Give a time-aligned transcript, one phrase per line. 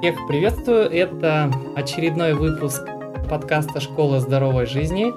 [0.00, 0.90] Всех приветствую.
[0.90, 2.88] Это очередной выпуск
[3.28, 5.12] подкаста «Школа здоровой жизни».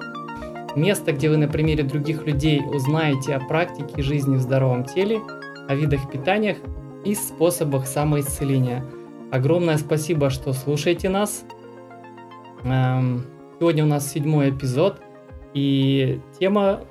[0.78, 5.22] Место, где вы на примере других людей узнаете о практике жизни в здоровом теле,
[5.68, 6.58] о видах питания
[7.02, 8.84] и способах самоисцеления.
[9.32, 11.46] Огромное спасибо, что слушаете нас.
[12.64, 13.24] Эм,
[13.58, 15.00] сегодня у нас седьмой эпизод,
[15.54, 16.82] и тема,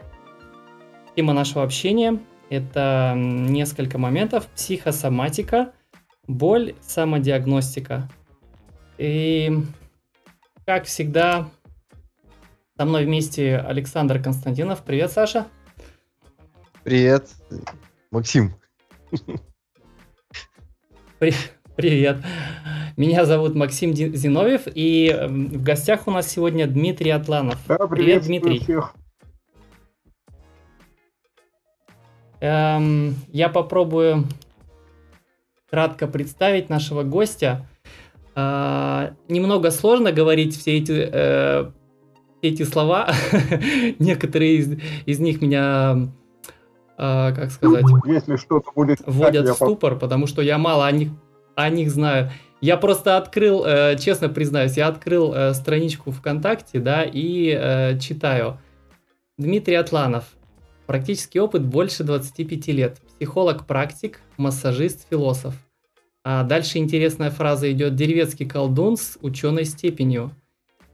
[1.16, 2.18] тема нашего общения–
[2.50, 5.74] это несколько моментов психосоматика–
[6.28, 8.10] боль, самодиагностика.
[8.98, 9.52] И,
[10.66, 11.50] как всегда,
[12.78, 14.84] со мной вместе Александр Константинов.
[14.84, 15.48] Привет, Саша.
[16.84, 17.30] Привет,
[18.12, 18.54] Максим.
[21.20, 21.34] При-
[21.76, 22.18] привет.
[22.98, 27.58] Меня зовут Максим Зиновьев, и эм, в гостях у нас сегодня Дмитрий Атланов.
[27.68, 28.60] Да, привет, Дмитрий.
[28.60, 28.94] Всех.
[32.40, 34.26] Эм, я попробую
[35.74, 37.68] кратко представить нашего гостя.
[38.36, 41.72] А, немного сложно говорить все эти, э,
[42.44, 43.12] эти слова.
[43.98, 46.10] Некоторые из, из них меня,
[46.96, 51.10] э, как сказать, Если что-то будет вводят в ступор, потому что я мало о них,
[51.56, 52.30] о них знаю.
[52.62, 58.60] Я просто открыл, э, честно признаюсь, я открыл э, страничку ВКонтакте, да, и э, читаю.
[59.40, 60.26] Дмитрий Атланов.
[60.86, 63.00] Практический опыт больше 25 лет.
[63.24, 65.54] Психолог-практик, массажист, философ.
[66.26, 70.32] А дальше интересная фраза идет «Деревецкий колдун с ученой степенью».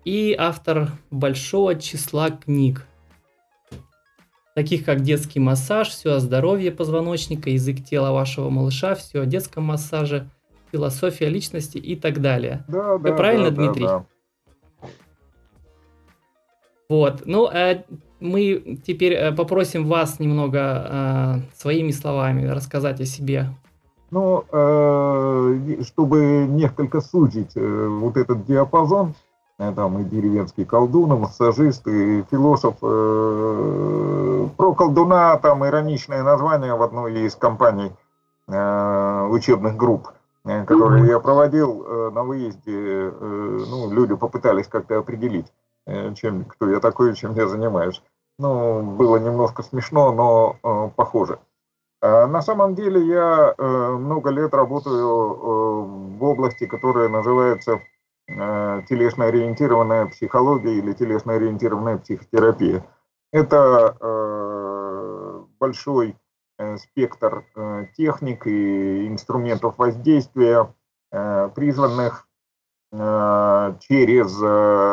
[0.06, 2.86] И автор большого числа книг,
[4.54, 9.64] таких как «Детский массаж», «Все о здоровье позвоночника», «Язык тела вашего малыша», «Все о детском
[9.64, 10.30] массаже»,
[10.72, 12.64] «Философия личности» и так далее.
[12.68, 13.86] Да, да, правильно, да, Дмитрий?
[13.86, 14.06] Да,
[14.82, 14.88] да.
[16.90, 17.86] Вот, ну, э,
[18.20, 23.48] мы теперь э, попросим вас немного э, своими словами рассказать о себе.
[24.12, 29.14] Ну, э, чтобы несколько сузить э, вот этот диапазон,
[29.60, 36.74] э, там и деревенский колдун, и массажист, и философ, э, про колдуна там ироничное название
[36.74, 37.92] в одной из компаний
[38.48, 40.08] э, учебных групп,
[40.46, 45.54] э, которые я проводил э, на выезде, э, ну, люди попытались как-то определить,
[45.86, 48.02] э, чем, кто я такой, чем я занимаюсь.
[48.40, 51.40] Ну, было немножко смешно, но э, похоже.
[52.02, 57.82] А на самом деле я э, много лет работаю э, в области, которая называется
[58.28, 62.86] э, телесно-ориентированная психология или телесно-ориентированная психотерапия.
[63.32, 63.96] Это
[65.60, 66.16] большой
[66.78, 67.46] спектр
[67.96, 70.74] техник и инструментов воздействия,
[71.12, 72.28] призванных
[72.92, 74.42] через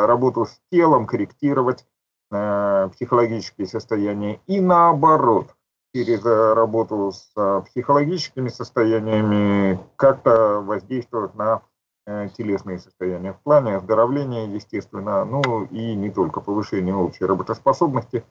[0.07, 1.83] работу с телом корректировать
[2.29, 5.55] психологические состояния и наоборот
[5.97, 11.63] через э, работу с э, психологическими состояниями как-то воздействовать на
[12.05, 18.23] э, телесные состояния в плане оздоровления, естественно, ну и не только повышения общей работоспособности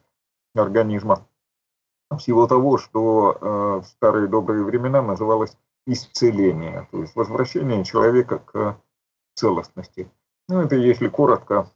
[0.55, 1.27] организма,
[2.17, 8.77] всего того, что в старые добрые времена называлось исцеление, то есть возвращение человека к
[9.35, 10.09] целостности.
[10.47, 11.69] Ну, это если коротко,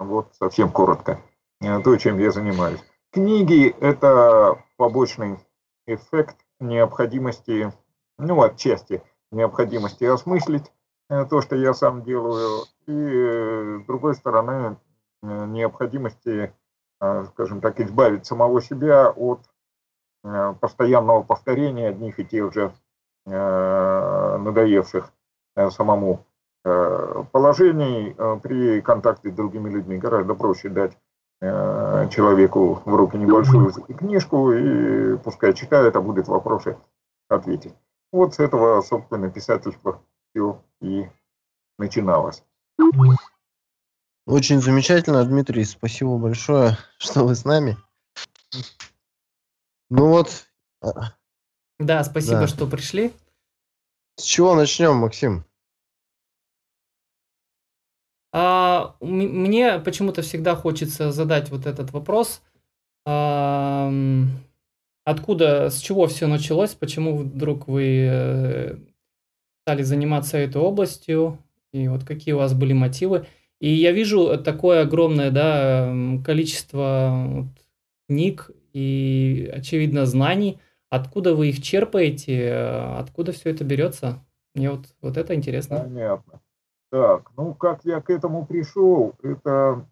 [0.00, 1.20] вот совсем коротко,
[1.60, 2.82] то, чем я занимаюсь.
[3.12, 5.38] Книги– это побочный
[5.86, 7.72] эффект необходимости,
[8.18, 10.70] ну, отчасти необходимости осмыслить
[11.08, 14.76] э, то, что я сам делаю, и, э, с другой стороны,
[15.22, 16.52] э, необходимости,
[17.32, 19.40] скажем так, избавить самого себя от
[20.60, 22.72] постоянного повторения одних и тех же
[23.26, 25.12] надоевших
[25.70, 26.24] самому
[26.62, 29.98] положений при контакте с другими людьми.
[29.98, 31.05] Гораздо проще дать Э,
[31.40, 36.78] человеку в руки небольшую книжку и пускай читает, а будет вопросы
[37.28, 37.74] ответить.
[38.12, 41.06] Вот с этого, собственно, писательство все и
[41.78, 42.42] начиналось.
[44.26, 47.76] Очень замечательно, Дмитрий, спасибо большое, что вы с нами.
[49.88, 50.46] Ну вот.
[50.82, 51.12] А,
[51.78, 52.46] да, спасибо, да.
[52.48, 53.12] что пришли.
[54.16, 55.44] С чего начнем, Максим?
[58.32, 62.42] А, мне почему-то всегда хочется задать вот этот вопрос.
[63.06, 63.92] А,
[65.04, 66.74] откуда, с чего все началось?
[66.74, 68.76] Почему вдруг вы э,
[69.62, 71.38] стали заниматься этой областью?
[71.72, 73.26] И вот какие у вас были мотивы?
[73.60, 75.92] И я вижу такое огромное да,
[76.24, 77.46] количество вот,
[78.08, 80.58] книг и, очевидно, знаний.
[80.90, 82.52] Откуда вы их черпаете?
[82.98, 84.24] Откуда все это берется?
[84.54, 85.80] Мне вот, вот это интересно.
[85.80, 86.40] Понятно.
[86.96, 89.84] Так, ну как я к этому пришел, это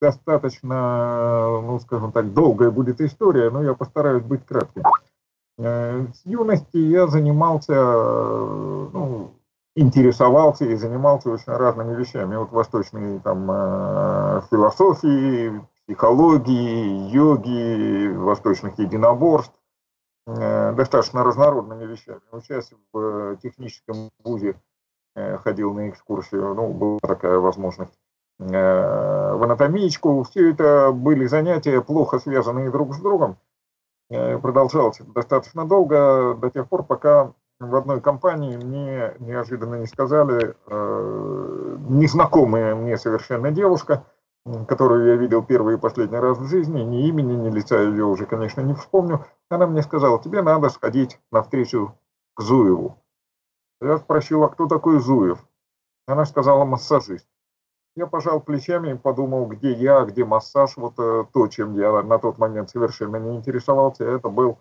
[0.00, 4.82] достаточно, ну скажем так, долгая будет история, но я постараюсь быть кратким.
[5.56, 9.30] С юности я занимался, ну,
[9.76, 12.34] интересовался и занимался очень разными вещами.
[12.34, 13.46] Вот восточной там
[14.50, 19.54] философии, психологии, йоги, восточных единоборств,
[20.26, 22.20] достаточно разнородными вещами.
[22.32, 24.56] Учась в техническом вузе
[25.14, 27.98] ходил на экскурсию, ну, была такая возможность
[28.38, 30.22] в анатомичку.
[30.24, 33.38] Все это были занятия, плохо связанные друг с другом.
[34.08, 41.76] Продолжалось достаточно долго, до тех пор, пока в одной компании мне неожиданно не сказали, э,
[41.88, 44.04] незнакомая мне совершенно девушка,
[44.44, 48.26] которую я видел первый и последний раз в жизни, ни имени, ни лица ее уже,
[48.26, 51.98] конечно, не вспомню, она мне сказала, тебе надо сходить на встречу
[52.34, 53.02] к Зуеву.
[53.80, 55.44] Я спросил, а кто такой Зуев?
[56.06, 57.26] Она сказала, массажист.
[57.96, 62.18] Я пожал плечами и подумал, где я, где массаж, вот э, то, чем я на
[62.18, 64.58] тот момент совершенно не интересовался, это был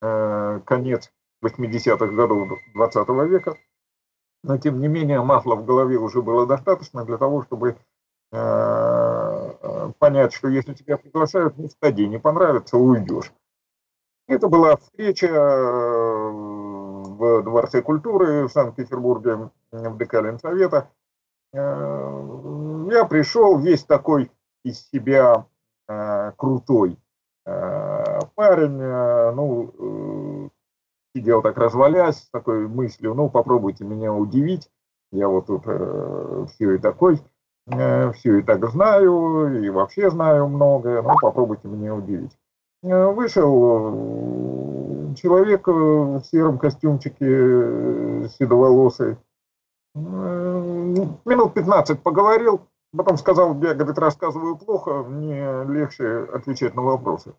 [0.00, 1.12] э, конец
[1.44, 3.56] 80-х годов 20 -го века.
[4.44, 7.76] Но, тем не менее, масла в голове уже было достаточно для того, чтобы
[8.32, 8.99] э
[9.98, 13.32] понять, что если тебя приглашают, не сходи, не понравится, уйдешь.
[14.30, 20.88] Это была встреча э, в Дворце культуры в Санкт-Петербурге, в ДК Ленсовета.
[21.52, 24.30] Э, я пришел весь такой
[24.64, 25.46] из себя
[25.88, 26.96] э, крутой
[28.36, 28.76] парень,
[29.34, 30.52] ну,
[31.16, 34.70] сидел так развалясь, с такой мыслью, ну, попробуйте меня удивить,
[35.10, 37.18] я вот тут все и такой,
[38.14, 42.36] все и так знаю, и вообще знаю многое, ну, попробуйте меня удивить.
[42.82, 43.94] Вышел
[45.16, 49.16] человек в сером костюмчике, седоволосый,
[49.94, 52.60] минут 15 поговорил,
[52.96, 57.34] потом сказал, я, говорит, рассказываю плохо, мне легче отвечать на вопросы.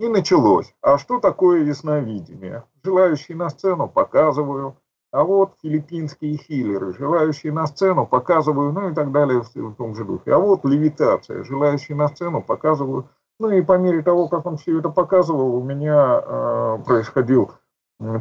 [0.00, 0.74] И началось.
[0.80, 2.64] А что такое ясновидение?
[2.84, 4.76] Желающие на сцену показываю,
[5.10, 10.04] а вот филиппинские хиллеры, желающие на сцену показываю, ну и так далее в том же
[10.04, 10.34] духе.
[10.34, 13.08] А вот левитация, желающие на сцену показываю.
[13.40, 17.52] Ну и по мере того, как он все это показывал, у меня э, происходил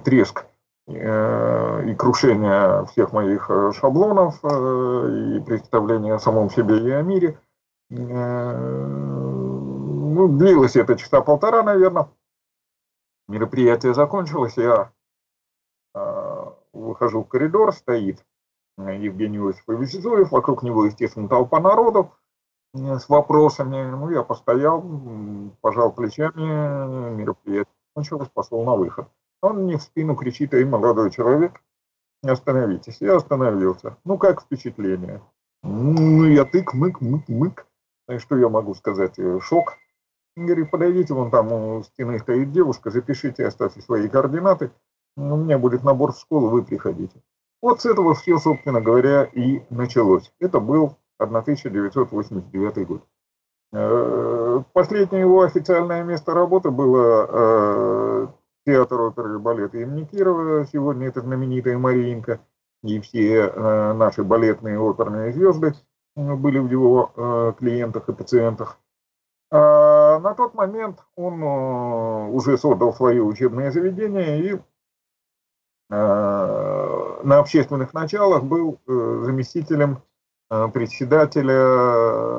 [0.04, 0.46] треск
[0.90, 7.02] Э, и крушение всех моих э, шаблонов э, и представления о самом себе и о
[7.02, 7.38] мире.
[7.90, 8.08] Ну,
[10.30, 12.08] длилось это часа полтора, наверное.
[13.28, 14.92] Мероприятие закончилось, я
[16.78, 18.24] выхожу в коридор, стоит
[18.78, 22.12] Евгений Иосифович Зуев, вокруг него, естественно, толпа народу
[22.74, 23.90] с вопросами.
[23.90, 24.84] Ну, я постоял,
[25.62, 29.08] пожал плечами, мероприятие закончилось, пошел на выход.
[29.42, 31.62] Он мне в спину кричит, эй, молодой человек,
[32.24, 32.98] остановитесь.
[33.00, 33.98] Я остановился.
[34.04, 35.22] Ну, как впечатление?
[35.64, 37.68] Ну, я тык, мык, мык, мык.
[38.10, 39.20] И что я могу сказать?
[39.20, 39.74] Э, шок.
[40.36, 44.72] Говорит, подойдите, вон там у стены стоит девушка, запишите, оставьте свои координаты.
[45.18, 47.20] У меня будет набор в школу, вы приходите.
[47.60, 50.32] Вот с этого все, собственно говоря, и началось.
[50.40, 53.02] Это был 1989 год.
[53.74, 58.28] Э, последнее его официальное место работы было э,
[58.68, 60.66] театр оперы и балета имени Кирова.
[60.72, 62.40] Сегодня это знаменитая Мариинка.
[62.84, 65.74] И все э, наши балетные оперные звезды
[66.16, 68.80] были в его клиентах и пациентах.
[69.52, 74.60] А на тот момент он уже создал свое учебное заведение и
[75.90, 80.02] на общественных началах был э, заместителем
[80.50, 82.38] э, председателя э,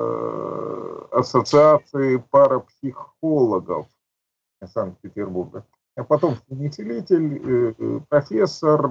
[1.12, 3.86] Ассоциации парапсихологов
[4.64, 5.64] Санкт-Петербурга
[5.96, 6.36] а потом
[6.70, 7.74] целитель,
[8.08, 8.86] профессор.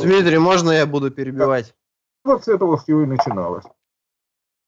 [0.00, 1.76] Дмитрий, можно я буду перебивать?
[2.24, 3.64] Вот с этого все и начиналось.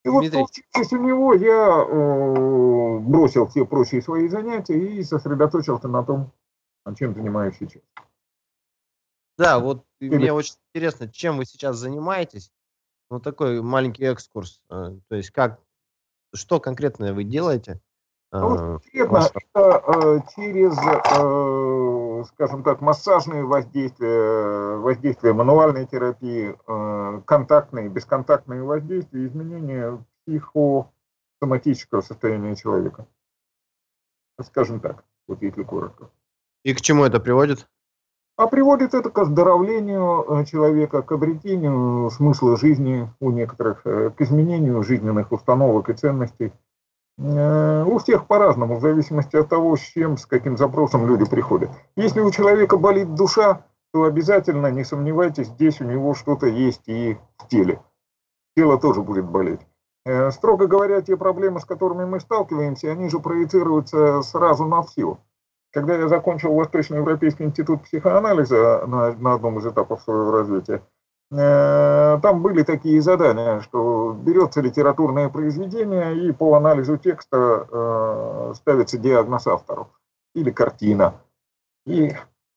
[0.04, 0.38] И Дмитрий.
[0.38, 6.30] вот, получившись у него, я э, бросил все прочие свои занятия и сосредоточился на том,
[6.96, 7.82] чем занимаюсь сейчас.
[9.38, 12.50] Да, вот мне очень интересно, чем вы сейчас занимаетесь.
[13.10, 14.60] Вот такой маленький экскурс.
[14.68, 15.60] То есть как,
[16.34, 17.80] что конкретно вы делаете?
[18.32, 27.88] Ну, конкретно это э, через, э, скажем так, массажные воздействия, воздействия мануальной терапии, э, контактные,
[27.88, 33.06] бесконтактные воздействия, изменения психосоматического состояния человека.
[34.42, 36.10] Скажем так, вот если коротко.
[36.64, 37.68] И к чему это приводит?
[38.36, 45.32] А приводит это к оздоровлению человека, к обретению смысла жизни у некоторых, к изменению жизненных
[45.32, 46.52] установок и ценностей–
[47.18, 51.70] Э, у всех по-разному, в зависимости от того, с чем, с каким запросом люди приходят.
[51.96, 57.16] Если у человека болит душа, то обязательно, не сомневайтесь, здесь у него что-то есть и
[57.38, 57.80] в теле.
[58.54, 59.60] Тело тоже будет болеть.
[60.04, 65.18] Э, строго говоря, те проблемы, с которыми мы сталкиваемся, они же проецируются сразу на все.
[65.76, 70.80] Когда я закончил Восточноевропейский институт психоанализа на, на одном из этапов своего развития,
[71.30, 78.96] э, там были такие задания, что берется литературное произведение и по анализу текста э, ставится
[78.96, 79.90] диагноз автору
[80.34, 81.12] или картина.
[81.84, 82.14] И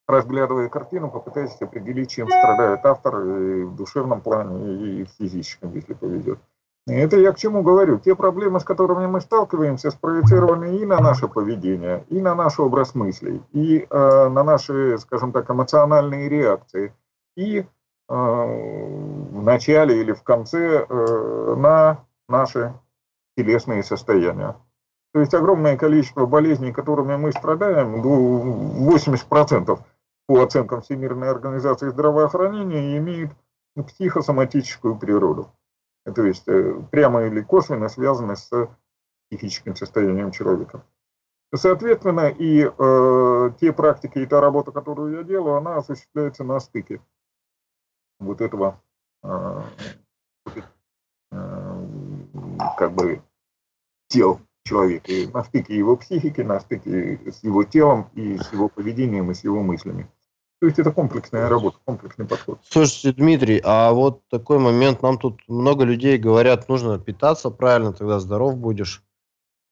[0.08, 5.94] разглядывая картину, попытайтесь определить, чем страдает автор и в душевном плане, и в физическом, если
[5.94, 6.40] повезет.
[6.88, 8.00] Это я к чему говорю?
[8.00, 12.96] Те проблемы, с которыми мы сталкиваемся, спроецированы и на наше поведение, и на наш образ
[12.96, 16.94] мыслей, и э, на наши, скажем так, эмоциональные реакции,
[17.36, 17.64] и э,
[18.08, 22.74] в начале или в конце э, на наши
[23.38, 24.56] телесные состояния.
[25.14, 29.80] То есть огромное количество болезней, которыми мы страдаем, 80%
[30.28, 33.32] по оценкам Всемирной организации здравоохранения, имеет
[33.76, 35.52] психосоматическую природу
[36.12, 38.50] то есть э, прямо или косвенно связаны с
[39.30, 40.84] психическим состоянием человека.
[41.56, 47.02] Соответственно, и э, те практики и та работа, которую я делаю, она осуществляется на стыке
[48.20, 48.82] вот этого
[49.24, 49.62] э,
[51.32, 51.88] э,
[52.78, 53.22] как бы
[54.10, 59.32] тел человека, на стыке его психики, на стыке с его телом и с его поведением
[59.32, 60.08] и с его мыслями.
[60.60, 62.60] То есть это комплексная работа, комплексный подход.
[62.64, 68.20] Слушайте, Дмитрий, а вот такой момент, нам тут много людей говорят, нужно питаться правильно, тогда
[68.20, 69.02] здоров будешь.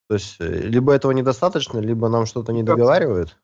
[0.07, 3.37] То есть э, либо этого недостаточно, либо нам что-то не договаривают?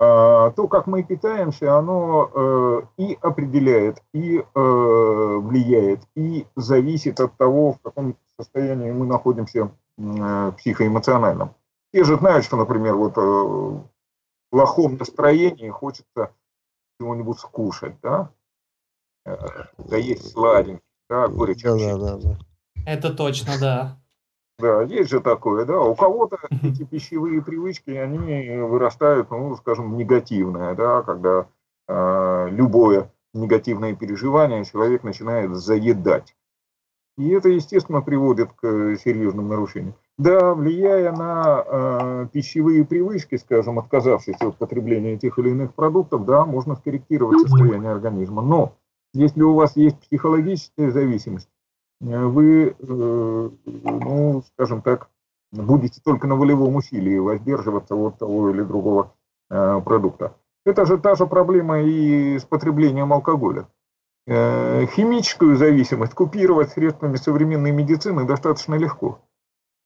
[0.00, 7.36] А, то, как мы питаемся, оно э, и определяет, и э, влияет, и зависит от
[7.36, 11.54] того, в каком состоянии мы находимся э, психоэмоциональном.
[11.92, 13.84] Все же знают, что, например, вот э, в
[14.50, 16.30] плохом настроении хочется
[17.00, 18.30] чего-нибудь скушать, да?
[19.24, 19.36] Э,
[19.78, 21.62] да есть сладенький, да, горечь.
[21.62, 22.38] Да, да, да, да.
[22.86, 23.96] Это точно, да.
[24.58, 25.80] Да, есть же такое, да.
[25.80, 31.48] У кого-то эти пищевые привычки, они вырастают, ну, скажем, негативное, да, когда
[31.88, 36.36] э, любое негативное переживание человек начинает заедать.
[37.16, 39.94] И это, естественно, приводит к серьезным нарушениям.
[40.20, 46.44] Да, влияя на э, пищевые привычки, скажем, отказавшись от потребления тех или иных продуктов, да,
[46.44, 48.42] можно скорректировать состояние организма.
[48.42, 48.74] Но
[49.14, 51.48] если у вас есть психологическая зависимость,
[52.02, 55.08] э, вы, э, ну, скажем так,
[55.52, 59.14] будете только на волевом усилии воздерживаться от того или другого
[59.48, 60.34] э, продукта.
[60.66, 63.68] Это же та же проблема и с потреблением алкоголя.
[64.26, 69.18] Э, химическую зависимость купировать средствами современной медицины достаточно легко.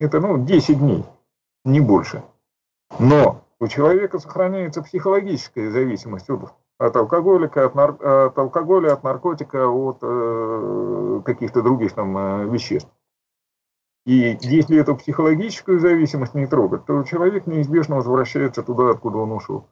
[0.01, 1.05] Это ну, 10 дней,
[1.65, 2.23] не больше.
[2.99, 9.69] Но у человека сохраняется психологическая зависимость от, от алкоголика, от, нар, от алкоголя, от наркотика,
[9.69, 12.91] от э, каких-то других там э, веществ.
[14.07, 19.67] И если эту психологическую зависимость не трогать, то человек неизбежно возвращается туда, откуда он ушел.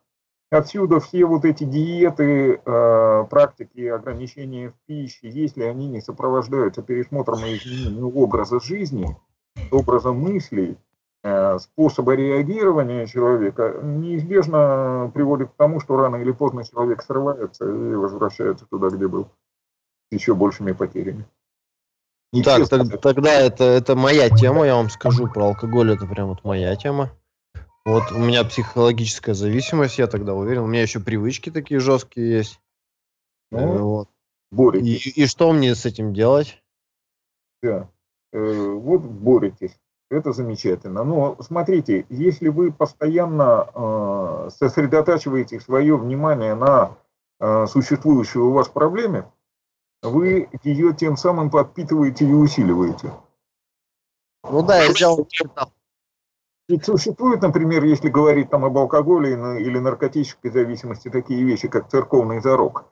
[0.50, 7.44] Отсюда все вот эти диеты, э, практики ограничения в пище, если они не сопровождаются пересмотром
[7.44, 9.16] и изменением образа жизни,
[9.72, 10.76] образа мыслей,
[11.22, 17.94] э, способа реагирования человека, неизбежно приводит к тому, что рано или поздно человек срывается и
[17.94, 19.28] возвращается туда, где был,
[20.10, 21.26] с еще большими потерями.
[22.32, 26.28] Не так, так тогда это, это моя тема, я вам скажу про алкоголь, это прям
[26.28, 27.10] вот моя тема.
[27.84, 30.62] Вот у меня психологическая зависимость, я тогда уверен.
[30.62, 32.60] У меня еще привычки такие жесткие есть.
[33.50, 34.06] Ну, э,
[34.52, 34.76] вот.
[34.76, 36.62] И, и что мне с этим делать?
[37.62, 37.88] Да.
[38.32, 39.78] Э, вот боретесь.
[40.10, 41.04] Это замечательно.
[41.04, 46.96] Но смотрите, если вы постоянно э, сосредотачиваете свое внимание на
[47.40, 49.24] э, существующей у вас проблеме,
[50.02, 53.12] вы ее тем самым подпитываете и усиливаете.
[54.50, 55.26] Ну да, я сделал
[56.68, 62.40] ведь существует, например, если говорить там об алкоголе или наркотической зависимости, такие вещи, как церковный
[62.40, 62.86] зарок.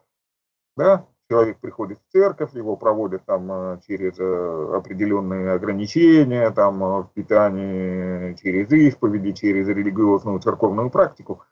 [0.76, 1.06] Да?
[1.30, 7.10] Человек приходит в церковь, его проводят там э, через э, определенные ограничения, там э, в
[7.14, 11.44] питании, через исповеди, через религиозную церковную практику.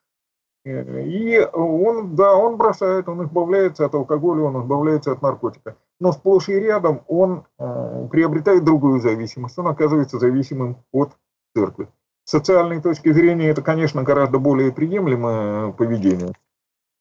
[0.65, 5.77] И он, да, он бросает, он избавляется от алкоголя, он избавляется от наркотика.
[6.01, 9.57] Но сплошь и рядом он э, приобретает другую зависимость.
[9.61, 11.13] Он оказывается зависимым от
[11.55, 11.89] церкви.
[12.25, 16.33] С социальной точки зрения это, конечно, гораздо более приемлемое поведение,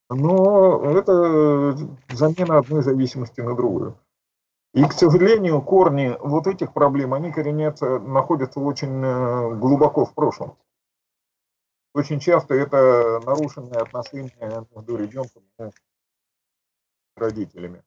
[0.08, 1.76] но это
[2.10, 3.98] замена одной зависимости на другую.
[4.74, 10.56] И, к сожалению, корни вот этих проблем, они коренятся, находятся очень э, глубоко в прошлом.
[11.94, 15.70] Очень часто это нарушенные отношения между ребенком и
[17.16, 17.82] родителями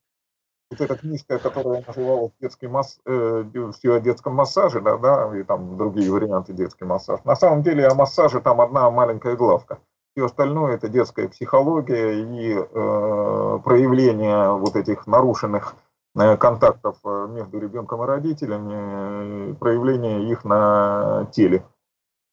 [0.72, 3.44] вот эта книжка, которая называлась детский масс, э,
[3.76, 7.22] все о детском массаже, да, да, и там другие варианты детский массаж.
[7.24, 9.80] На самом деле о массаже там одна маленькая главка.
[10.14, 15.74] Все остальное это детская психология и э, проявление вот этих нарушенных
[16.14, 21.64] э, контактов э, между ребенком и родителями, проявление их на теле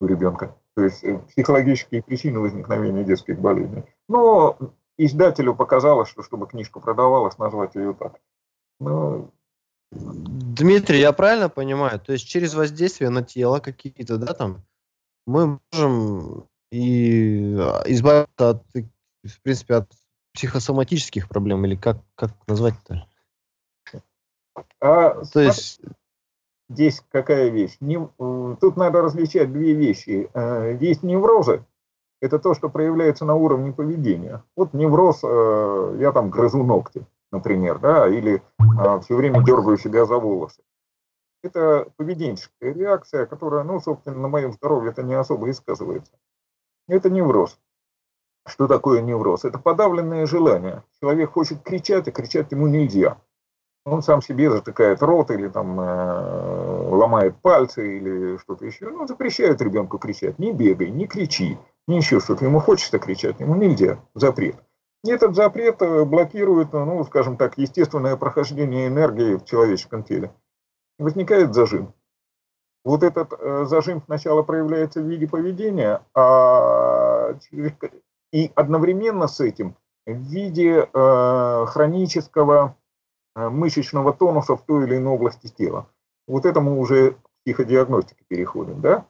[0.02, 0.56] у ребенка.
[0.76, 3.86] То есть психологические причины возникновения детских болезней.
[4.10, 4.58] Но
[4.98, 8.20] издателю показалось, что чтобы книжка продавалась, назвать ее так.
[8.82, 9.30] Но
[9.92, 12.00] Дмитрий, я правильно понимаю?
[12.00, 14.64] То есть через воздействие на тело какие-то, да, там,
[15.26, 19.92] мы можем и а, избавиться от, в принципе, от
[20.34, 23.08] психосоматических проблем, или как, как назвать-то?
[24.80, 25.82] А, То есть...
[26.72, 27.78] Здесь какая вещь?
[27.80, 30.30] Не, тут надо различать две вещи.
[30.36, 31.66] Э, есть неврозы,
[32.22, 34.44] это то, что проявляется на уровне поведения.
[34.56, 38.42] Вот невроз, э, я там грызу ногти например, да, или
[38.78, 40.62] а, все время дергаю себя за волосы.
[41.42, 46.12] Это поведенческая реакция, которая, ну, собственно, на моем здоровье это не особо и сказывается.
[46.90, 47.60] Это невроз.
[48.48, 49.46] Что такое невроз?
[49.46, 50.84] Это подавленное желание.
[51.00, 53.18] Человек хочет кричать, а кричать ему нельзя.
[53.86, 58.90] Он сам себе затыкает рот или там э, ломает пальцы или что-то еще.
[58.90, 60.40] Ну, запрещает ребенку кричать.
[60.40, 62.44] Не бегай, не кричи, не еще что-то.
[62.44, 64.00] Ему хочется кричать, ему нельзя.
[64.16, 64.56] Запрет.
[65.06, 70.34] Этот запрет э, блокирует, ну, скажем так, естественное прохождение энергии в человеческом теле.
[70.98, 71.94] Возникает зажим.
[72.84, 77.36] Вот этот э, зажим сначала проявляется в виде поведения, а
[78.32, 82.76] и одновременно с этим в виде э, хронического
[83.36, 85.88] мышечного тонуса в той или иной области тела.
[86.28, 89.06] Вот это мы уже к психодиагностике переходим, да?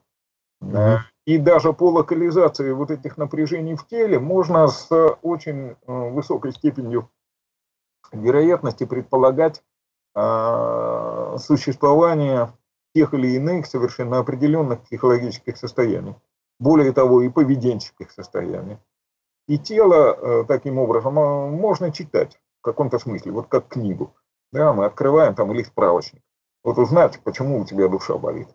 [0.62, 0.98] Mm-hmm.
[1.26, 4.90] И даже по локализации вот этих напряжений в теле можно с
[5.22, 7.10] очень э, высокой степенью
[8.12, 9.64] вероятности предполагать
[10.16, 12.52] э, существование
[12.94, 16.16] тех или иных совершенно определенных психологических состояний.
[16.60, 18.78] Более того, и поведенческих состояний.
[19.48, 24.14] И тело э, таким образом можно читать в каком-то смысле, вот как книгу.
[24.52, 26.22] Да, мы открываем там или справочник.
[26.64, 28.50] Вот узнать, почему у тебя душа болит.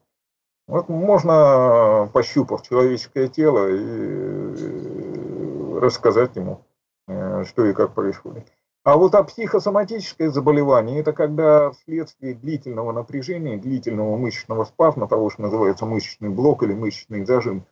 [0.67, 6.65] Вот можно, пощупав человеческое тело, и э, рассказать ему,
[7.07, 8.47] э, что и как происходит.
[8.85, 15.43] А вот а психосоматическое заболевание– это когда вследствие длительного напряжения, длительного мышечного спазма, того, что
[15.43, 17.67] называется мышечный блок или мышечный зажим,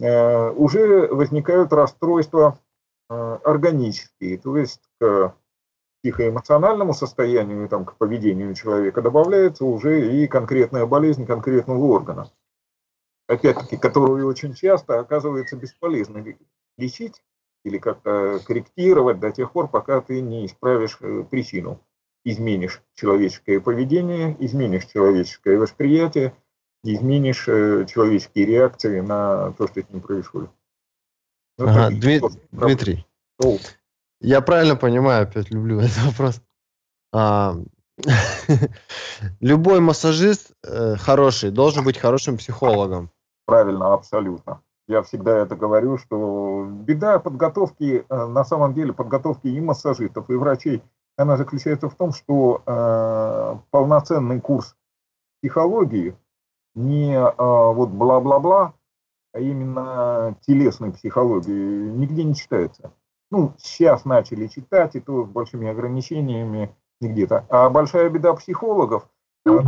[0.00, 2.58] э, уже возникают расстройства
[3.08, 5.34] органические, то есть к
[6.02, 12.30] психоэмоциональному состоянию, там, к поведению человека добавляется уже и конкретная болезнь конкретного органа.
[13.26, 16.22] Опять-таки, которую очень часто оказывается бесполезно
[16.76, 17.22] лечить
[17.68, 21.80] или как-то корректировать до тех пор, пока ты не исправишь э, причину.
[22.24, 26.34] Изменишь человеческое поведение, изменишь человеческое восприятие,
[26.82, 30.50] изменишь э, человеческие реакции на то, что с ним происходит.
[31.56, 33.06] Вот ага, Дмитрий,
[34.20, 36.40] я правильно понимаю, опять люблю этот вопрос.
[37.12, 37.54] А,
[39.40, 43.10] любой массажист э, хороший должен быть хорошим психологом.
[43.46, 44.62] Правильно, абсолютно.
[44.88, 50.34] Я всегда это говорю, что беда подготовки, э, на самом деле подготовки и массажистов, и
[50.34, 50.82] врачей,
[51.16, 54.74] она заключается в том, что э, полноценный курс
[55.40, 56.16] психологии
[56.74, 58.74] не э, вот бла-бла-бла,
[59.32, 62.92] а именно телесной психологии нигде не читается
[63.30, 67.46] ну, сейчас начали читать, и то с большими ограничениями где-то.
[67.48, 69.08] А большая беда психологов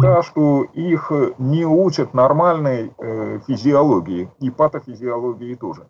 [0.01, 5.89] та, что их не учат нормальной э, физиологии и патофизиологии тоже.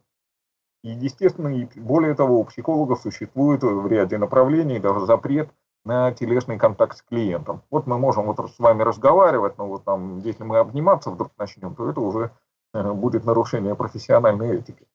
[0.82, 5.50] И, естественно, и более того, у психологов существует в ряде направлений даже запрет
[5.84, 7.62] на телесный контакт с клиентом.
[7.70, 11.74] Вот мы можем вот с вами разговаривать, но вот там, если мы обниматься вдруг начнем,
[11.74, 12.30] то это уже
[12.74, 14.86] э, будет нарушение профессиональной этики.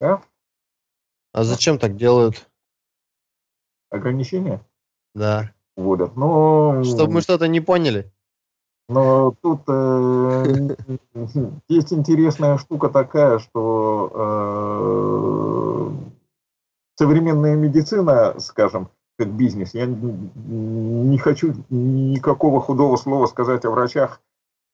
[0.00, 0.20] Да?
[1.32, 2.48] А зачем так делают?
[3.90, 4.60] Ограничения?
[5.14, 5.52] Да.
[5.76, 6.16] Вводят.
[6.16, 6.82] Но...
[6.84, 8.12] Чтобы мы что-то не поняли.
[8.88, 10.76] Но тут э,
[11.68, 15.90] есть интересная штука такая, что э,
[16.96, 24.20] современная медицина, скажем, как бизнес, я не хочу никакого худого слова сказать о врачах,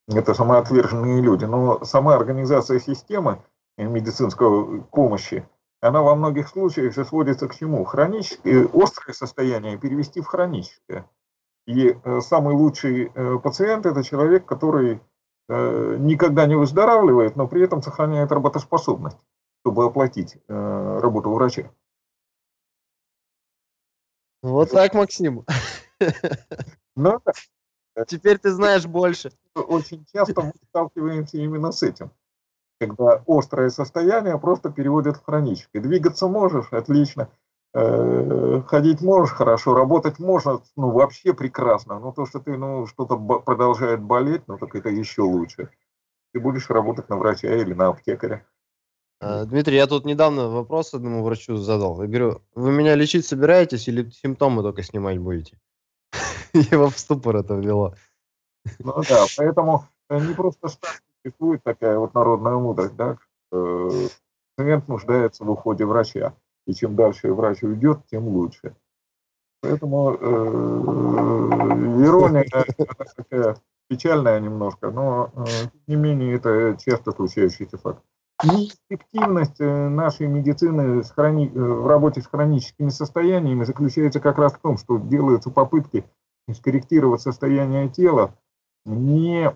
[0.09, 3.43] это самоотверженные люди, но сама организация системы
[3.77, 5.47] медицинской помощи,
[5.81, 7.85] она во многих случаях же сводится к чему?
[7.85, 11.09] Хроническое, острое состояние перевести в хроническое.
[11.69, 15.03] И э, самый лучший э, пациент– это человек, который
[15.51, 19.19] э, никогда не выздоравливает, но при этом сохраняет работоспособность,
[19.61, 21.71] чтобы оплатить работу врача.
[24.43, 25.45] Вот так, Максим.
[26.97, 27.21] Ну,
[28.09, 29.31] Теперь ты знаешь больше.
[29.55, 32.11] Очень часто мы сталкиваемся именно с этим.
[32.81, 35.83] когда острое состояние просто переводят в хроническое.
[35.83, 37.31] Двигаться можешь, отлично.
[37.75, 39.75] Э, ходить можешь, хорошо.
[39.75, 41.99] Работать можно, ну, вообще прекрасно.
[41.99, 45.71] Но то, что ты, ну, что-то продолжает болеть, ну, так это еще лучше.
[46.33, 48.47] Ты будешь работать на врача или на аптекаря.
[49.21, 52.01] А, Дмитрий, я тут недавно вопрос одному врачу задал.
[52.01, 55.59] Я говорю, вы меня лечить собираетесь или симптомы только снимать будете?
[56.53, 57.95] Его в ступор это ввело.
[58.79, 60.69] Ну да, поэтому не просто
[61.23, 63.19] существует такая вот народная мудрость, да,
[64.57, 66.35] пациент нуждается в уходе врача,
[66.69, 68.77] и чем дальше врач уйдет, тем лучше.
[69.61, 70.17] Поэтому э,
[72.05, 72.45] ирония
[73.17, 73.57] такая
[73.89, 78.05] печальная немножко, но э, тем не менее это часто случающийся факт
[78.45, 81.49] неэффективность э, нашей медицины с хрони...
[81.49, 86.05] В работе с хроническими состояниями заключается как раз в том, что делаются попытки
[86.53, 88.35] скорректировать состояние тела,
[88.85, 89.55] не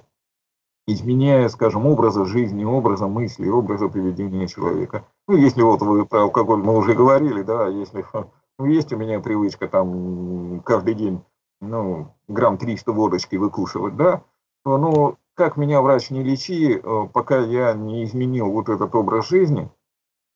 [0.87, 5.07] изменяя, скажем, образа жизни, образа мысли, образа поведения человека.
[5.29, 8.05] Ну, если вот вы про алкоголь мы уже говорили, да, если
[8.59, 11.23] ну, есть у меня привычка там каждый день,
[11.61, 14.23] ну, грамм 300 водочки выкушивать, да,
[14.65, 19.29] то, ну, как меня врач не лечи, э, пока я не изменил вот этот образ
[19.29, 19.71] жизни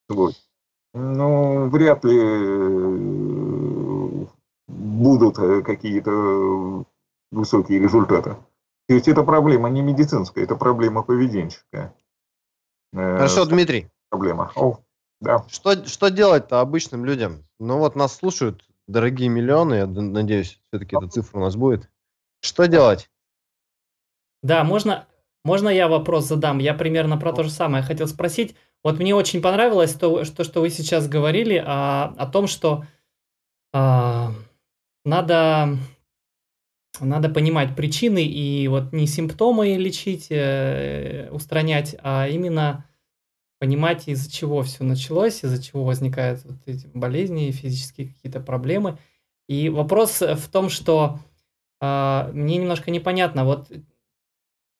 [0.09, 0.35] свой,
[0.95, 3.47] ну, вряд ли э,
[4.69, 6.85] будут э, какие-то
[7.31, 8.37] высокие результаты.
[8.89, 11.95] То есть это проблема не медицинская, это проблема поведенческая.
[12.93, 13.89] Хорошо, Дмитрий.
[14.11, 14.53] Проблема.
[14.55, 14.79] О,
[15.21, 15.45] да.
[15.49, 17.45] Что, что делать-то обычным людям?
[17.59, 21.91] Ну вот нас слушают дорогие миллионы, я надеюсь, все-таки эта цифра у нас будет.
[22.41, 23.11] Что делать?
[24.43, 25.07] Да, можно,
[25.45, 26.59] можно я вопрос задам?
[26.59, 28.55] Я примерно про то же самое хотел спросить.
[28.85, 32.85] Вот мне очень понравилось то, что, что вы сейчас говорили а, о том, что
[33.73, 34.33] а,
[35.05, 35.79] надо,
[37.01, 42.87] надо понимать причины и вот не симптомы лечить, э, устранять, а именно
[43.59, 48.99] понимать, из-за чего все началось, из-за чего возникают вот эти болезни, физические какие-то проблемы.
[49.49, 51.19] И вопрос в том, что
[51.81, 53.71] э, мне немножко непонятно, вот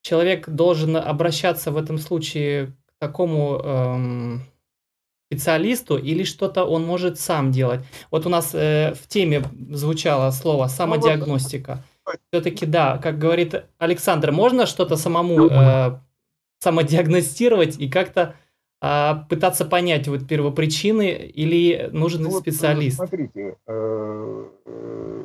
[0.03, 4.43] человек должен обращаться в этом случае к такому эм,
[5.29, 7.81] специалисту или что-то он может сам делать?
[8.11, 11.85] Вот у нас э, в теме звучало слово самодиагностика.
[12.31, 15.99] Все-таки да, как говорит Александр, можно что-то самому э,
[16.61, 18.37] самодиагностировать и как-то
[18.81, 22.99] э, пытаться понять вот первопричины или нужен ну, специалист?
[22.99, 25.25] Вот, смотрите, э, э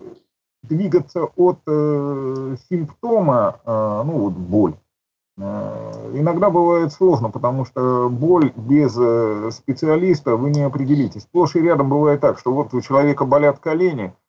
[0.63, 4.76] двигаться от э, симптома, э, ну вот боль,
[5.38, 11.24] э, иногда бывает сложно, потому что боль без э, специалиста вы не определитесь.
[11.24, 14.21] Сплошь и рядом бывает так, что вот у человека болят колени, э,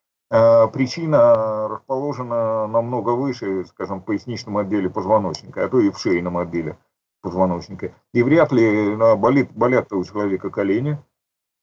[0.73, 6.79] причина расположена намного выше, скажем, в поясничном отделе позвоночника, а то и в шейном отделе
[7.23, 7.93] позвоночника.
[8.13, 10.99] И вряд ли э, болит, болят у человека колени,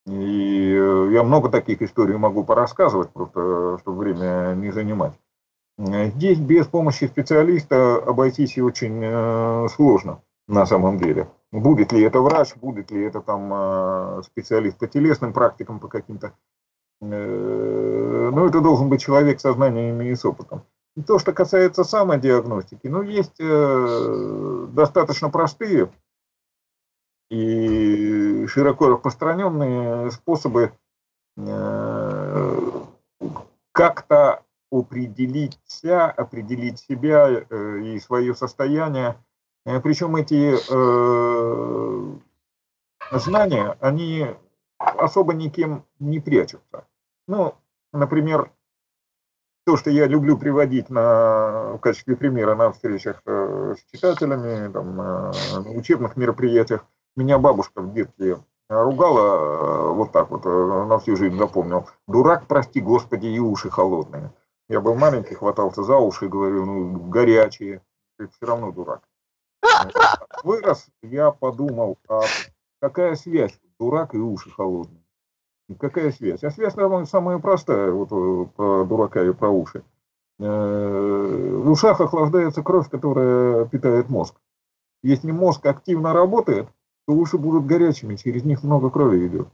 [0.08, 5.14] и э, я много таких историй могу порассказывать, просто чтобы время не занимать.
[5.78, 11.30] Здесь без помощи специалиста обойтись очень э, сложно на самом деле.
[11.52, 16.34] Будет ли это врач, будет ли это там э, специалист по телесным практикам, по каким-то.
[17.02, 20.64] Ну, это должен быть человек со знаниями и с опытом.
[20.96, 23.38] И то, что касается самодиагностики, ну, есть
[24.74, 25.90] достаточно простые
[27.30, 30.74] и широко распространенные способы
[31.38, 32.70] э,
[33.72, 39.18] как-то определить себя, определить себя э, и свое состояние.
[39.66, 40.56] Э, Причем эти
[43.12, 44.28] знания, они
[44.78, 46.86] особо никем не прячутся.
[47.30, 47.56] Ну,
[47.94, 48.52] например,
[49.66, 55.32] то, что я люблю приводить на, в качестве примера на встречах с читателями, там, на
[55.76, 56.86] учебных мероприятиях–
[57.20, 58.38] меня бабушка в детстве
[58.70, 61.90] ругала э, вот так вот, э, на всю жизнь запомнил.
[62.08, 64.32] Дурак, прости господи, и уши холодные.
[64.70, 67.82] Я был маленький, хватался за уши говорю, ну, горячие.
[68.18, 69.02] Ты все равно дурак.
[70.44, 72.22] Вырос, я подумал, а
[72.80, 75.04] какая связь, дурак и уши холодные?
[75.78, 76.44] Какая связь?
[76.44, 79.84] А связь наверное, самая простая, вот э, про дурака и про уши.
[80.40, 84.36] В ушах охлаждается кровь, которая питает мозг.
[85.04, 86.70] Если мозг активно работает,
[87.06, 89.50] то уши будут горячими, через них много крови идет.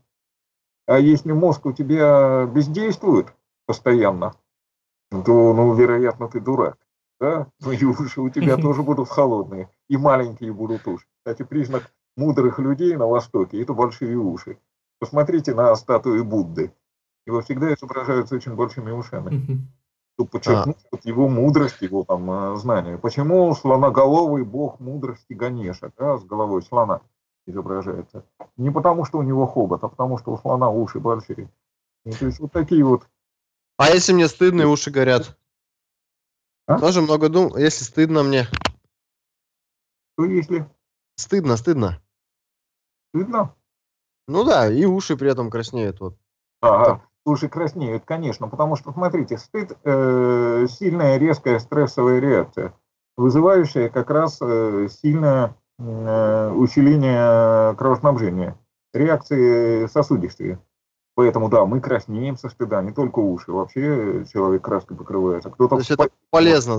[0.88, 3.34] А если мозг у тебя бездействует
[3.66, 4.36] постоянно,
[5.10, 6.78] то, ну, вероятно, ты дурак.
[7.20, 7.48] Да?
[7.62, 11.06] Ну и уши у тебя тоже будут холодные, и маленькие будут уши.
[11.18, 14.58] Кстати, признак мудрых людей на Востоке– это большие уши.
[15.00, 16.74] Посмотрите на статуи Будды.
[17.26, 19.68] Его всегда изображают с очень большими ушами.
[20.14, 20.98] Чтобы подчеркнуть а.
[21.04, 22.98] его мудрость, его там э, знания.
[22.98, 27.02] Почему слоноголовый бог мудрости Ганеша, да, с головой слона?
[27.46, 28.26] изображается.
[28.58, 31.52] Не потому, что у него хобот, а потому, что у слона уши большие.
[32.06, 33.08] И, то есть вот такие вот.
[33.78, 35.38] А если мне стыдно и уши горят?
[36.68, 36.80] А?
[36.80, 37.56] Тоже много дум.
[37.58, 38.48] Если стыдно мне.
[40.18, 40.68] То если
[41.18, 42.02] Стыдно, стыдно.
[43.10, 43.56] стыдно,
[44.28, 46.00] Ну да, и уши при этом краснеют.
[46.00, 46.18] Вот.
[46.62, 52.74] Ага, уши краснеют, конечно, потому что, смотрите, стыд э, сильная, резкая стрессовая реакция,
[53.18, 58.58] вызывающая как раз э, сильное э, усиление кровоснабжения,
[58.94, 60.60] реакции сосудистые.
[61.16, 65.50] Поэтому, да, мы краснеем со стыда, не только уши, вообще человек краской покрывается.
[65.50, 66.78] То Кто-то есть это полезно,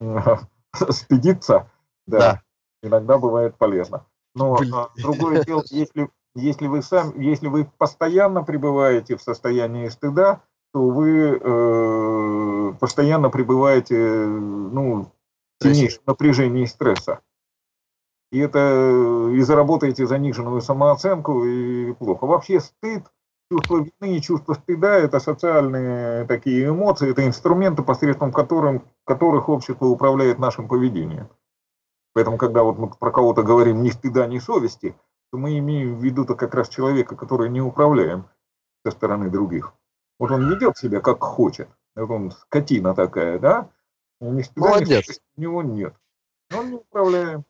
[0.00, 0.48] да?
[0.90, 1.70] стыдится,
[2.06, 2.42] да, Да.
[2.82, 4.04] иногда бывает полезно.
[4.34, 4.74] Но Блин.
[4.74, 10.88] а, другое дело, если, если вы сам, если вы постоянно пребываете в состоянии стыда, то
[10.88, 15.10] вы э, постоянно пребываете ну,
[15.58, 17.20] в сильнейшем напряжении стресса.
[18.30, 22.26] И это э, и заработаете заниженную самооценку, и плохо.
[22.26, 23.04] Вообще стыд,
[23.50, 29.86] чувство вины и чувство стыда– это социальные такие эмоции, это инструменты, посредством которым, которых общество
[29.86, 31.28] управляет нашим поведением.
[32.12, 34.94] Поэтому, когда вот мы про кого-то говорим ни стыда, ни совести,
[35.32, 38.28] мы имеем в виду-то как раз человека, который не управляем
[38.84, 39.74] со стороны других.
[40.18, 41.68] Вот он ведет себя как хочет.
[41.94, 43.70] Вот он скотина такая, да?
[44.20, 45.20] Ни Молодец.
[45.36, 45.94] у него нет.
[46.50, 47.44] Но он не управляем.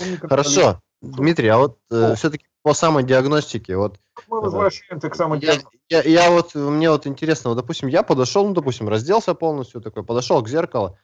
[0.00, 0.16] он не.
[0.16, 0.80] Хорошо.
[1.00, 2.14] Дмитрий, а вот О.
[2.14, 5.58] все-таки по самодиагностике, вот Мы возвращаемся к самому я,
[5.90, 10.02] я, я вот, мне вот интересно, вот, допустим, я подошел, ну, допустим, разделся полностью такой,
[10.02, 10.96] подошел к зеркалу,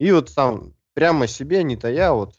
[0.00, 2.34] и вот там прямо себе, не тая, вот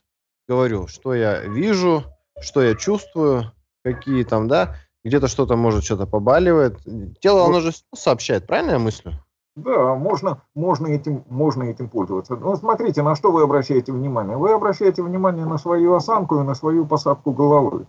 [0.45, 2.03] говорю, что я вижу,
[2.39, 3.51] что я чувствую,
[3.83, 6.79] какие там, да, где-то что-то, может, что-то побаливает.
[7.21, 9.13] Тело, оно же сообщает, правильно я мыслю?
[9.55, 12.35] Да, можно, можно, этим, можно этим пользоваться.
[12.35, 14.35] Но смотрите, на что вы обращаете внимание.
[14.35, 17.87] Вы обращаете внимание на свою осанку и на свою посадку головы.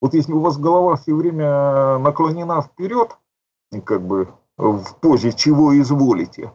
[0.00, 3.16] Вот если у вас голова все время наклонена вперед,
[3.84, 6.52] как бы в позе чего изволите,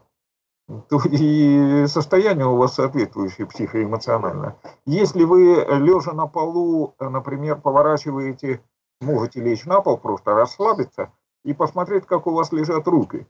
[1.12, 4.58] и состояние у вас соответствующее психоэмоциональное.
[4.86, 8.62] Если вы, лежа на полу, например, поворачиваете,
[9.02, 11.12] можете лечь на пол, просто расслабиться
[11.44, 13.28] и посмотреть, как у вас лежат руки.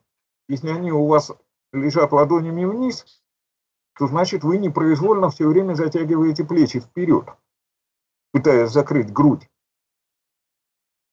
[0.47, 1.31] Если они у вас
[1.73, 3.05] лежат ладонями вниз,
[3.97, 7.25] то значит вы непроизвольно все время затягиваете плечи вперед,
[8.31, 9.49] пытаясь закрыть грудь.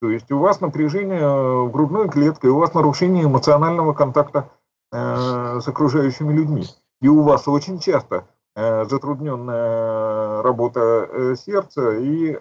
[0.01, 4.49] То есть у вас напряжение э, грудной клетке, у вас нарушение эмоционального контакта
[4.91, 6.65] э, с окружающими людьми.
[7.01, 12.37] И у вас очень часто э, затрудненная работа э, сердца и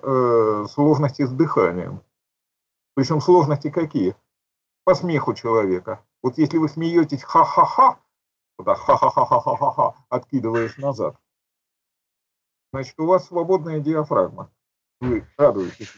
[0.69, 2.03] сложности с дыханием.
[2.95, 4.17] Причем сложности какие?
[4.85, 6.05] По смеху человека.
[6.23, 7.99] Вот если вы смеетесь ха-ха-ха,
[8.59, 11.17] туда ха-ха-ха-ха-ха-ха, откидываясь назад,
[12.73, 14.51] значит, у вас свободная диафрагма.
[15.01, 15.95] Вы радуетесь.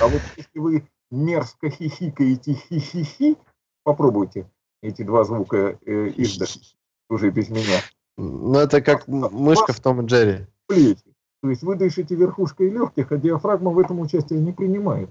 [0.00, 3.38] А вот если вы мерзко хихикаете хи-хи-хи,
[3.84, 4.50] попробуйте
[4.82, 6.76] эти два звука э, издать
[7.08, 7.80] уже без меня.
[8.16, 10.46] Ну, это как м- мышка в Том и Джерри.
[10.66, 11.02] Плечи.
[11.42, 15.10] То есть вы дышите верхушкой легких, а диафрагма в этом участие не принимает.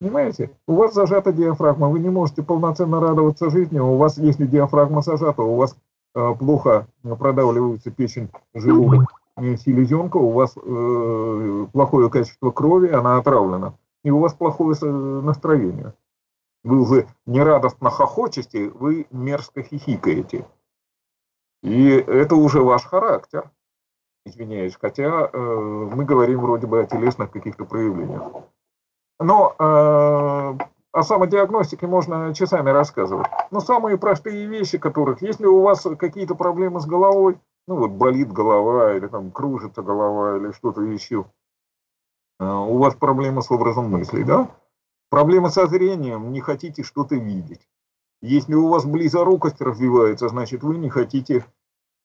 [0.00, 0.50] Понимаете?
[0.66, 5.42] У вас зажата диафрагма, вы не можете полноценно радоваться жизни, у вас, если диафрагма зажата,
[5.42, 5.76] у вас
[6.14, 13.74] э, плохо продавливается печень, желудок, э, селезенка, у вас э, плохое качество крови, она отравлена,
[14.04, 15.92] и у вас плохое со- настроение.
[16.62, 20.46] Вы уже нерадостно хохочете, вы мерзко хихикаете.
[21.62, 23.50] И это уже ваш характер
[24.26, 28.22] извиняюсь, хотя э, мы говорим вроде бы о телесных каких-то проявлениях.
[29.18, 33.26] Но э, о самодиагностике можно часами рассказывать.
[33.50, 38.32] Но самые простые вещи, которых, если у вас какие-то проблемы с головой, ну вот болит
[38.32, 41.26] голова, или там кружится голова, или что-то еще,
[42.38, 44.48] э, у вас проблемы с образом мыслей, да?
[45.10, 47.68] Проблемы со зрением, не хотите что-то видеть.
[48.22, 51.44] Если у вас близорукость развивается, значит вы не хотите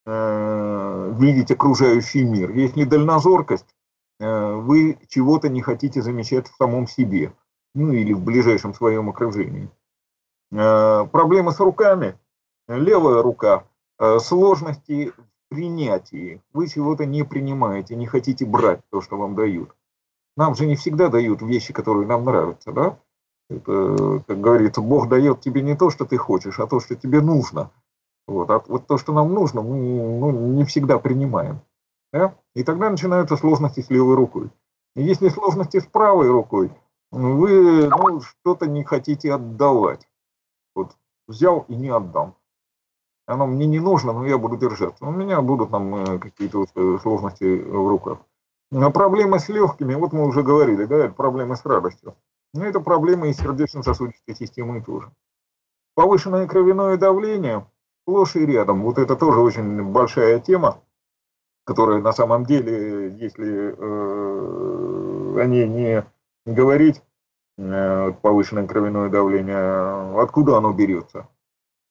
[0.06, 2.52] э, видеть окружающий мир.
[2.52, 3.76] Если дальнозоркость,
[4.20, 7.32] э, вы чего-то не хотите замечать в самом себе,
[7.76, 9.70] ну или в ближайшем своем окружении.
[10.52, 12.18] Э, проблемы с руками,
[12.68, 13.66] левая рука,
[14.00, 16.42] э, сложности в принятии.
[16.54, 19.76] Вы чего-то не принимаете, не хотите брать то, что вам дают.
[20.38, 23.00] Нам же не всегда дают вещи, которые нам нравятся, да?
[23.50, 27.22] Это, как говорится, Бог дает тебе не то, что ты хочешь, а то, что тебе
[27.22, 27.72] нужно.
[28.28, 31.62] Вот, а вот то, что нам нужно, мы ну, не всегда принимаем.
[32.12, 32.36] Да?
[32.56, 34.50] И тогда начинаются сложности с левой рукой.
[34.96, 36.72] И если сложности с правой рукой,
[37.12, 40.08] вы ну, что-то не хотите отдавать.
[40.74, 40.96] Вот
[41.28, 42.36] взял и не отдам.
[43.28, 45.06] Оно мне не нужно, но я буду держаться.
[45.06, 48.20] У меня будут там э, какие-то э, сложности в руках.
[48.72, 52.16] Но проблемы с легкими, вот мы уже говорили, да, это проблемы с радостью.
[52.54, 55.12] Но это проблемы и сердечно-сосудистой системы тоже.
[55.94, 57.66] Повышенное кровяное давление
[58.06, 58.84] сплошь и рядом.
[58.84, 60.82] Вот это тоже очень большая тема,
[61.66, 66.06] которая на самом деле, если э, о ней не
[66.46, 67.02] говорить,
[67.58, 71.28] э, повышенное кровяное давление, откуда оно берется?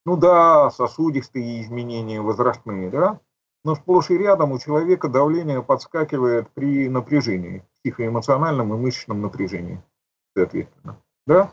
[0.06, 3.20] Ну да, сосудистые изменения возрастные, да,
[3.64, 9.82] но сплошь и рядом у человека давление подскакивает при напряжении, психоэмоциональном и мышечном напряжении,
[10.36, 11.02] соответственно.
[11.26, 11.52] Да?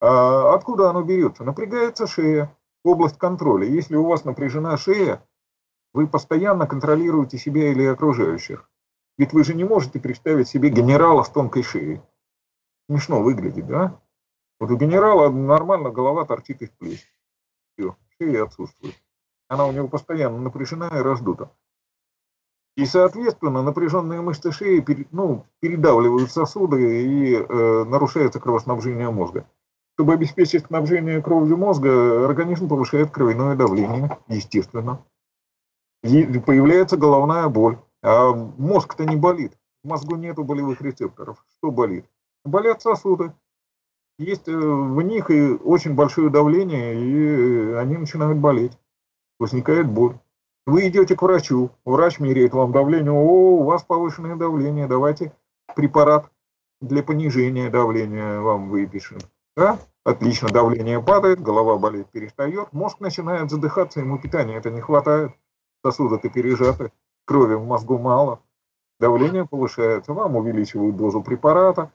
[0.00, 1.44] А откуда оно берется?
[1.44, 3.68] Напрягается шея, область контроля.
[3.68, 5.22] Если у вас напряжена шея,
[5.92, 8.68] вы постоянно контролируете себя или окружающих.
[9.18, 12.00] Ведь вы же не можете представить себе генерала с тонкой шеей.
[12.88, 14.00] Смешно выглядит, да?
[14.58, 17.06] Вот у генерала нормально голова торчит из плеч.
[17.74, 18.94] Все, шея отсутствует
[19.52, 21.50] она у него постоянно напряжена и раздута.
[22.74, 29.46] И, соответственно, напряженные мышцы шеи ну, передавливают сосуды и э, нарушается кровоснабжение мозга.
[29.94, 35.04] Чтобы обеспечить снабжение кровью мозга, организм повышает кровяное давление, естественно.
[36.02, 37.76] И появляется головная боль.
[38.02, 39.52] А мозг-то не болит.
[39.84, 41.44] В мозгу нету болевых рецепторов.
[41.58, 42.06] Что болит?
[42.46, 43.34] Болят сосуды.
[44.18, 48.78] Есть э, в них и очень большое давление, и они начинают болеть
[49.42, 50.16] возникает боль.
[50.66, 55.32] Вы идете к врачу, врач меряет вам давление, о, у вас повышенное давление, давайте
[55.74, 56.30] препарат
[56.80, 59.18] для понижения давления вам выпишем.
[59.56, 59.80] Да?
[60.04, 65.32] Отлично, давление падает, голова болит, перестает, мозг начинает задыхаться, ему питания это не хватает,
[65.84, 66.92] сосуды-то пережаты,
[67.24, 68.40] крови в мозгу мало,
[69.00, 71.92] давление повышается, вам увеличивают дозу препарата,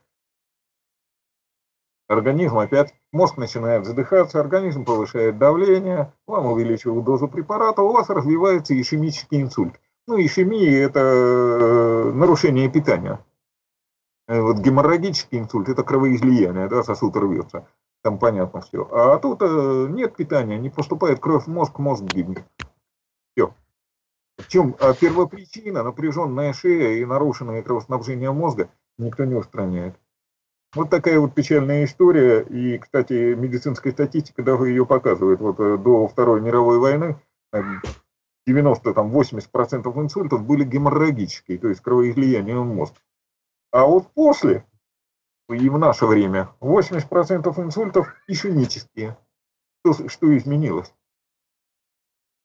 [2.08, 8.78] организм опять, мозг начинает задыхаться, организм повышает давление, вам увеличивают дозу препарата, у вас развивается
[8.80, 9.80] ишемический инсульт.
[10.06, 13.20] Ну, ишемия– это э, нарушение питания.
[14.26, 17.66] Э, вот геморрагический инсульт– это кровоизлияние, да, сосуд рвется.
[18.02, 18.88] Там понятно все.
[18.90, 22.44] А тут э, нет питания, не поступает кровь в мозг, мозг гибнет.
[23.32, 23.52] Все.
[24.38, 29.96] В чем а первопричина, напряженная шея и нарушенное кровоснабжение мозга, никто не устраняет.
[30.74, 32.42] Вот такая вот печальная история.
[32.42, 35.40] И, кстати, медицинская статистика даже ее показывает.
[35.40, 37.16] Вот э, до Второй мировой войны
[38.46, 42.94] 90, там 80% инсультов были геморрагические, то есть кровоизлияние в мозг.
[43.70, 44.64] А вот после,
[45.50, 49.18] и в наше время, 80% инсультов ишемические.
[49.84, 50.92] Что, что изменилось?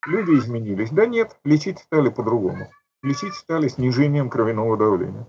[0.06, 0.90] Люди изменились.
[0.90, 2.70] Да нет, лечить стали по-другому.
[3.02, 5.26] Лечить стали снижением кровяного давления.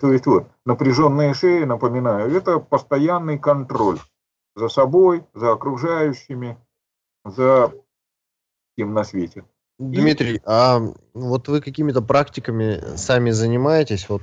[0.00, 3.98] То есть вот, напряженная шея, напоминаю, это постоянный контроль
[4.54, 6.58] за собой, за окружающими,
[7.24, 7.72] за
[8.76, 9.44] тем на свете.
[9.78, 10.80] Дмитрий, а
[11.14, 14.08] вот вы какими-то практиками сами занимаетесь?
[14.08, 14.22] Вот,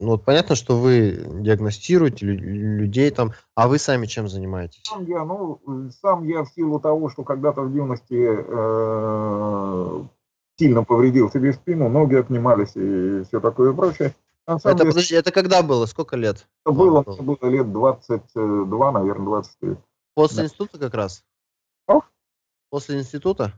[0.00, 4.82] ну, вот понятно, что вы диагностируете людей там, а вы сами чем занимаетесь?
[4.84, 5.60] Сам я, ну,
[6.02, 10.04] сам я в силу того, что когда-то в юности э,
[10.58, 14.14] сильно повредил себе спину, ноги отнимались и все такое прочее.
[14.48, 15.84] Это, деле, подожди, это когда было?
[15.84, 16.48] Сколько лет?
[16.64, 19.76] Это было, это было лет 22, наверное, 23.
[20.14, 20.44] После да.
[20.44, 21.22] института как раз?
[21.86, 22.00] А?
[22.70, 23.52] После института?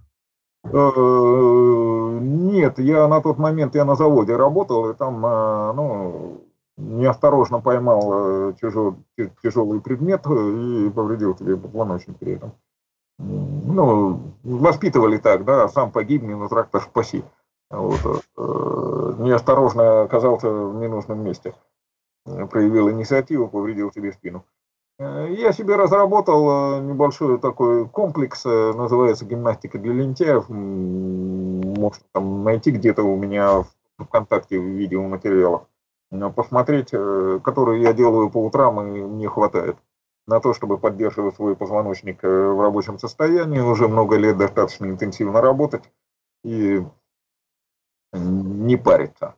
[0.65, 6.45] Э, нет, я на тот момент я на заводе работал, и там, э, ну,
[6.77, 12.53] неосторожно поймал тяжелый, э, тяжелый предмет и повредил себе позвоночник при этом.
[13.19, 17.23] Ну, воспитывали так, да, сам погиб, но трактор спаси.
[17.71, 18.01] Вот,
[18.37, 21.55] э, неосторожно оказался в ненужном месте.
[22.25, 24.45] Проявил инициативу, повредил себе спину.
[24.99, 30.49] Э, я себе разработал э, небольшой такой комплекс, называется гимнастика для лентяев.
[30.49, 35.63] Можно там найти где-то у меня в ВКонтакте в видеоматериалах.
[36.35, 39.77] Посмотреть, которые я делаю по утрам, и мне хватает
[40.27, 43.61] на то, чтобы поддерживать свой позвоночник в рабочем состоянии.
[43.61, 45.85] Уже много лет достаточно интенсивно работать.
[46.43, 46.85] И
[48.13, 49.35] не париться.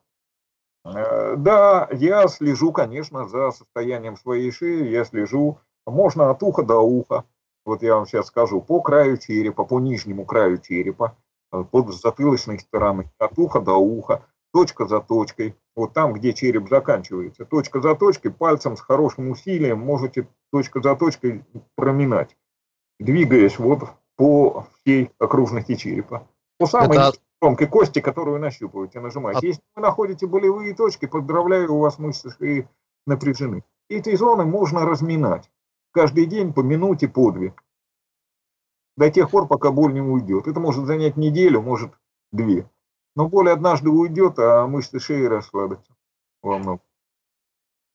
[0.85, 6.81] Э, да, я слежу, конечно, за состоянием своей шеи, я слежу, можно от уха до
[6.81, 7.25] уха,
[7.65, 11.17] вот я вам сейчас скажу, по краю черепа, по нижнему краю черепа,
[11.53, 16.69] э, под затылочной стороны, от уха до уха, точка за точкой, вот там, где череп
[16.69, 21.45] заканчивается, точка за точкой, пальцем с хорошим усилием можете точка за точкой
[21.77, 22.37] проминать,
[22.99, 23.85] двигаясь вот
[24.17, 26.27] по всей окружности черепа.
[26.59, 27.13] По самой Это
[27.43, 29.41] тонкой кости, которую нащупываете, нажимаете.
[29.43, 32.69] А Если вы находите болевые точки, поздравляю, у вас мышцы шеи
[33.05, 33.65] напряжены.
[33.89, 35.51] Эти зоны можно разминать
[35.91, 37.53] каждый день по минуте, по две.
[38.97, 40.47] До тех пор, пока боль не уйдет.
[40.47, 41.91] Это может занять неделю, может
[42.31, 42.71] две.
[43.17, 45.97] но боль однажды уйдет, а мышцы шеи расслабятся
[46.43, 46.87] во многом.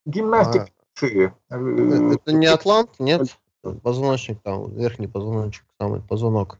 [0.06, 1.34] Гимнастика а, шеи.
[1.50, 3.39] Э, это не атлант, нет?
[3.62, 6.60] Позвоночник там, верхний позвоночник, самый позвонок.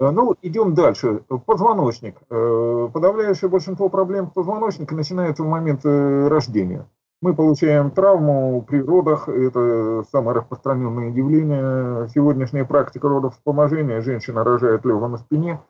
[0.00, 1.22] Э, ну, идем дальше.
[1.46, 2.16] Позвоночник.
[2.30, 6.88] Э, подавляющее большинство проблем позвоночника начинается в момент э, рождения.
[7.20, 12.08] Мы получаем травму при родах, это самое распространенное явление.
[12.08, 14.00] Сегодняшняя практика родов вспоможения.
[14.00, 15.60] Женщина рожает лежа на спине,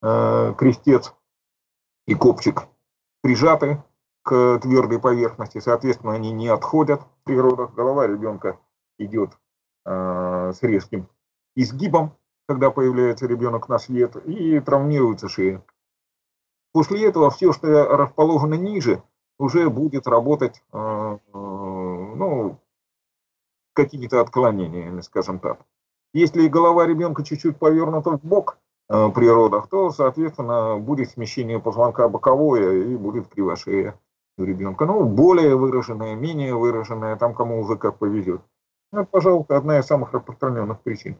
[0.00, 1.12] крестец
[2.06, 2.68] и копчик
[3.22, 3.82] прижаты
[4.22, 7.74] к твердой поверхности, соответственно, они не отходят при родах.
[7.74, 8.60] Голова ребенка
[8.96, 9.32] идет
[9.84, 11.08] с резким
[11.56, 12.12] изгибом,
[12.50, 15.62] когда появляется ребенок на свет, и травмируется шея.
[16.72, 19.04] После этого все, что расположено ниже,
[19.38, 22.58] уже будет работать э, ну,
[23.72, 25.60] какими-то отклонениями, скажем так.
[26.12, 32.08] Если голова ребенка чуть-чуть повернута в бок э, при родах, то, соответственно, будет смещение позвонка
[32.08, 33.96] боковое и будет кривошея
[34.38, 34.86] у ребенка.
[34.86, 38.40] Ну, более выраженная, менее выраженная, там кому уже как повезет.
[38.92, 41.16] Это, пожалуй, одна из самых распространенных причин.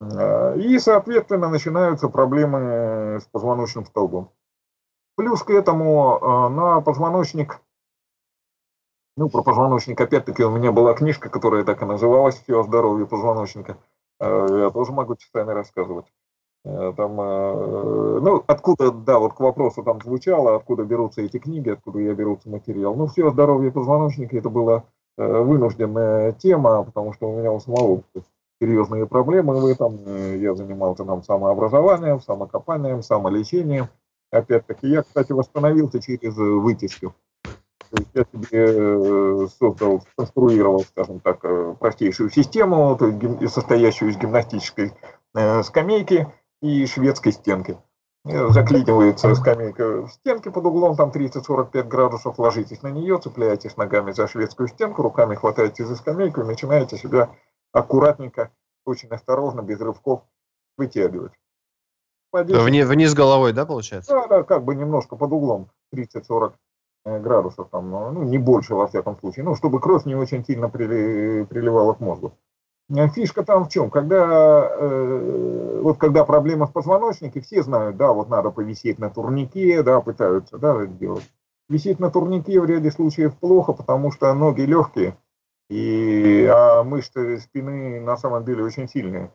[0.00, 4.30] Э, и, соответственно, начинаются проблемы с позвоночным столбом.
[5.16, 7.60] Плюс к этому э, на позвоночник,
[9.16, 13.06] ну, про позвоночник, опять-таки, у меня была книжка, которая так и называлась «Все о здоровье
[13.06, 13.78] позвоночника».
[14.20, 16.06] Э, я тоже могу часами рассказывать.
[16.64, 22.12] Там, ну, откуда, да, вот к вопросу там звучало, откуда берутся эти книги, откуда я
[22.12, 22.96] берутся материал.
[22.96, 24.82] Ну, все о здоровье позвоночника, это была
[25.16, 28.02] вынужденная тема, потому что у меня у самого
[28.60, 29.98] серьезные проблемы в этом.
[30.06, 33.88] Э, я занимался там самообразованием, самокопанием, самолечением.
[34.30, 37.14] Опять-таки, я, кстати, восстановился через э, вытяжку.
[38.14, 41.40] Я себе э, создал, конструировал, скажем так,
[41.78, 42.98] простейшую систему,
[43.46, 44.92] состоящую из гимнастической
[45.62, 46.26] скамейки
[46.62, 47.78] и шведской стенки.
[48.24, 54.26] Заклинивается скамейка в стенке под углом, там 30-45 градусов, ложитесь на нее, цепляетесь ногами за
[54.26, 57.30] шведскую стенку, руками хватаете за скамейку и начинаете себя
[57.76, 58.50] аккуратненько,
[58.84, 60.22] очень осторожно, без рывков
[60.76, 61.32] вытягивать.
[62.32, 64.12] Вни, вниз головой, да, получается?
[64.12, 66.52] Да, да, как бы немножко под углом, 30-40
[67.04, 70.68] э, градусов, там, ну, не больше, во всяком случае, ну, чтобы кровь не очень сильно
[70.68, 72.32] прили, приливала к мозгу.
[72.90, 73.90] Э, фишка там в чем?
[73.90, 79.82] Когда, э, вот когда проблема в позвоночнике, все знают, да, вот надо повисеть на турнике,
[79.82, 81.24] да, пытаются, да, делать.
[81.68, 85.16] Висеть на турнике в ряде случаев плохо, потому что ноги легкие,
[85.68, 89.32] и, а мышцы спины на самом деле очень сильные.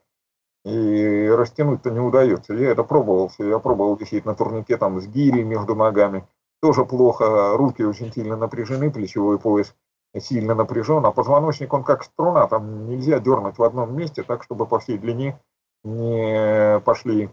[0.64, 2.54] И растянуть-то не удается.
[2.54, 3.32] Я это пробовал.
[3.40, 6.28] Я пробовал висеть на турнике там с гири между ногами.
[6.62, 7.58] Тоже плохо.
[7.58, 9.74] Руки очень сильно напряжены, плечевой пояс
[10.20, 14.66] сильно напряжен, а позвоночник он как струна, там нельзя дернуть в одном месте так, чтобы
[14.66, 15.40] по всей длине
[15.84, 17.30] не пошли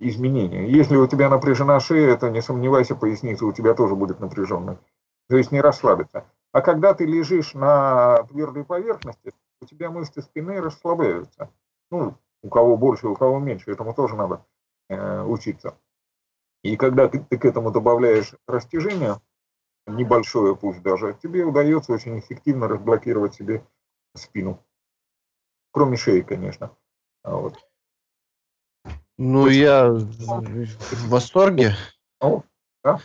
[0.00, 0.68] изменения.
[0.68, 4.78] Если у тебя напряжена шея, то не сомневайся, поясница у тебя тоже будет напряженной.
[5.28, 6.24] То есть не расслабиться.
[6.52, 11.50] А когда ты лежишь на твердой поверхности, у тебя мышцы спины расслабляются.
[11.90, 14.44] Ну, у кого больше, у кого меньше, этому тоже надо
[14.88, 15.78] э, учиться.
[16.62, 19.20] И когда ты, ты к этому добавляешь растяжение,
[19.86, 23.66] небольшое пусть даже, тебе удается очень эффективно разблокировать себе
[24.14, 24.62] спину.
[25.72, 26.76] Кроме шеи, конечно.
[27.22, 27.58] А вот.
[29.16, 31.74] Ну, я в восторге.
[32.20, 32.42] О,
[32.84, 33.00] да?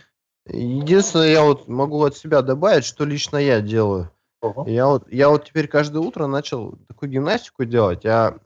[0.48, 4.10] Единственное, я вот могу от себя добавить, что лично я делаю.
[4.42, 4.70] Uh-huh.
[4.70, 8.04] Я вот, я вот теперь каждое утро начал такую гимнастику делать.
[8.04, 8.36] Я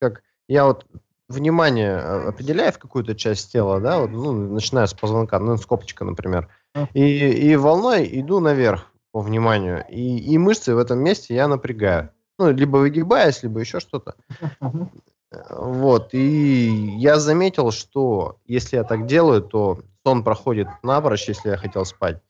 [0.00, 0.86] как я вот
[1.28, 5.66] внимание а, определяю в какую-то часть тела, да, вот, ну, начиная с позвонка, ну, с
[5.66, 6.48] копчика, например,
[6.92, 12.10] и, и волной иду наверх по вниманию, и, и мышцы в этом месте я напрягаю.
[12.38, 14.14] Ну, либо выгибаясь, либо еще что-то.
[15.30, 16.68] Вот, и
[16.98, 22.22] я заметил, что если я так делаю, то сон проходит напрочь, если я хотел спать.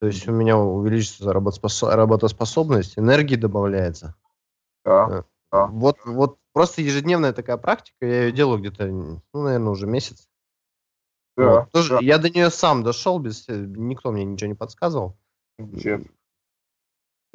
[0.00, 4.14] То есть у меня увеличится работоспособность, энергии добавляется.
[4.84, 5.66] Да, э, да.
[5.66, 10.28] Вот, вот просто ежедневная такая практика, я ее делаю где-то, ну, наверное, уже месяц.
[11.36, 11.72] Да, вот.
[11.72, 11.98] Тоже, да.
[12.02, 15.16] Я до нее сам дошел, без, никто мне ничего не подсказывал.
[15.58, 16.15] Замечательно.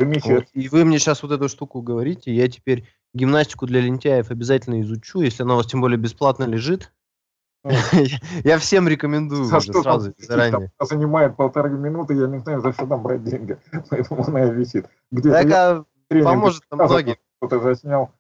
[0.04, 0.46] Вот.
[0.54, 5.22] И вы мне сейчас вот эту штуку говорите, я теперь гимнастику для лентяев обязательно изучу,
[5.22, 6.92] если она у вас тем более бесплатно лежит.
[8.44, 10.72] Я всем рекомендую за что сразу, заранее.
[10.80, 13.56] Занимает полторы минуты, я не знаю, за что там брать деньги,
[13.90, 14.88] поэтому она и висит.
[15.22, 17.18] Так, поможет многим.
[17.38, 18.12] Кто-то заснял.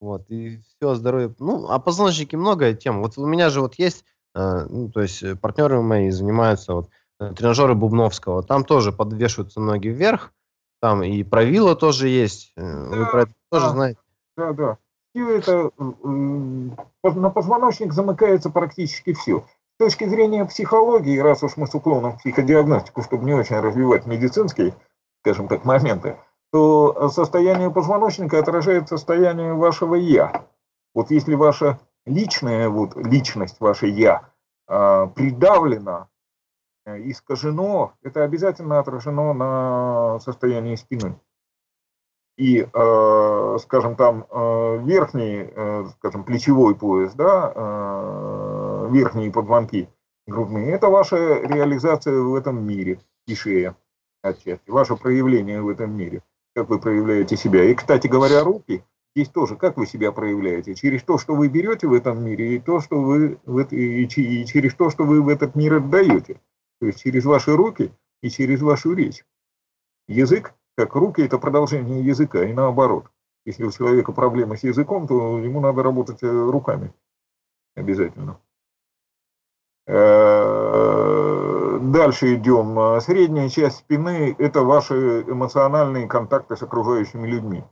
[0.00, 1.32] Вот, и все, здоровье.
[1.38, 3.02] Ну, а позвоночники много тем.
[3.02, 4.04] Вот у меня же вот есть,
[4.34, 6.90] э, ну, то есть э, партнеры мои занимаются, вот,
[7.36, 8.42] тренажеры Бубновского.
[8.42, 10.32] Там тоже подвешиваются ноги вверх,
[10.80, 12.52] там и правила тоже есть.
[12.56, 14.00] Вы про это тоже знаете.
[14.36, 14.78] Да, да.
[15.10, 15.70] все это,
[16.02, 19.44] на позвоночник замыкается практически все.
[19.74, 24.06] С точки зрения психологии, раз уж мы с уклоном в психодиагностику, чтобы не очень развивать
[24.06, 24.74] медицинские,
[25.22, 26.16] скажем так, моменты,
[26.52, 30.44] то состояние позвоночника отражает состояние вашего «я».
[30.94, 34.28] Вот если ваша личная вот, личность, ваше «я»
[34.68, 36.11] а, придавлена, э,
[36.86, 41.18] искажено, это обязательно отражено на состоянии спины.
[42.38, 45.52] И, э, скажем, там э, верхний,
[45.98, 49.88] скажем, плечевой пояс, да, верхние позвонки
[50.26, 53.76] грудные, это ваша реализация в этом мире и шея
[54.22, 56.22] отчасти, ваше проявление в этом мире
[56.54, 57.64] как вы проявляете себя.
[57.64, 60.74] И, кстати говоря, руки здесь тоже, как вы себя проявляете?
[60.74, 63.38] Через то, что вы берете в этом мире, и, то, что вы,
[63.70, 66.40] и через то, что вы в этот мир отдаете.
[66.82, 69.24] То есть через ваши руки и через вашу речь.
[70.08, 73.04] Язык, как руки, это продолжение языка, и наоборот.
[73.44, 76.92] Если у человека проблемы с языком, то ему надо работать э, руками.
[77.76, 78.40] Обязательно.
[79.86, 83.00] Э, Дальше идем.
[83.00, 87.62] Средняя часть спины– это ваши эмоциональные контакты с окружающими людьми.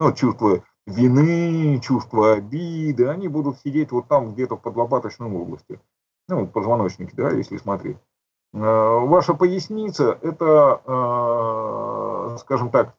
[0.00, 5.78] Ну, чувство вины, чувство обиды, они будут сидеть вот там где-то в подлопаточной области.
[6.26, 7.98] Ну, позвоночник, да, если смотреть.
[8.52, 12.94] Э, ваша поясница– это, э, скажем так,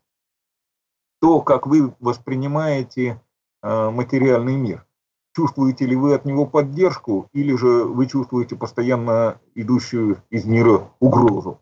[1.19, 3.21] то, как вы воспринимаете
[3.63, 4.85] э, материальный мир.
[5.35, 11.61] Чувствуете ли вы от него поддержку, или же вы чувствуете постоянно идущую из мира угрозу?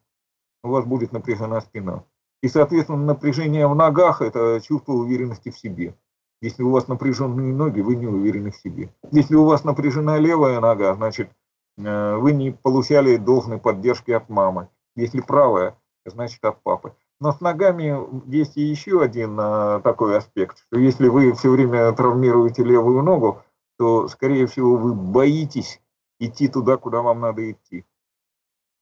[0.63, 2.03] У вас будет напряжена спина.
[2.41, 5.95] И, соответственно, напряжение в ногах– это чувство уверенности в себе.
[6.41, 8.93] Если у вас напряженные ноги, вы не уверены в себе.
[9.11, 11.29] Если у вас напряжена левая нога, значит,
[11.77, 14.69] вы не получали должной поддержки от мамы.
[14.95, 16.95] Если правая, значит, от папы.
[17.19, 17.95] Но с ногами
[18.29, 23.41] есть и еще один э, такой аспект, что если вы все время травмируете левую ногу,
[23.77, 25.81] то, скорее всего, вы боитесь
[26.19, 27.85] идти туда, куда вам надо идти.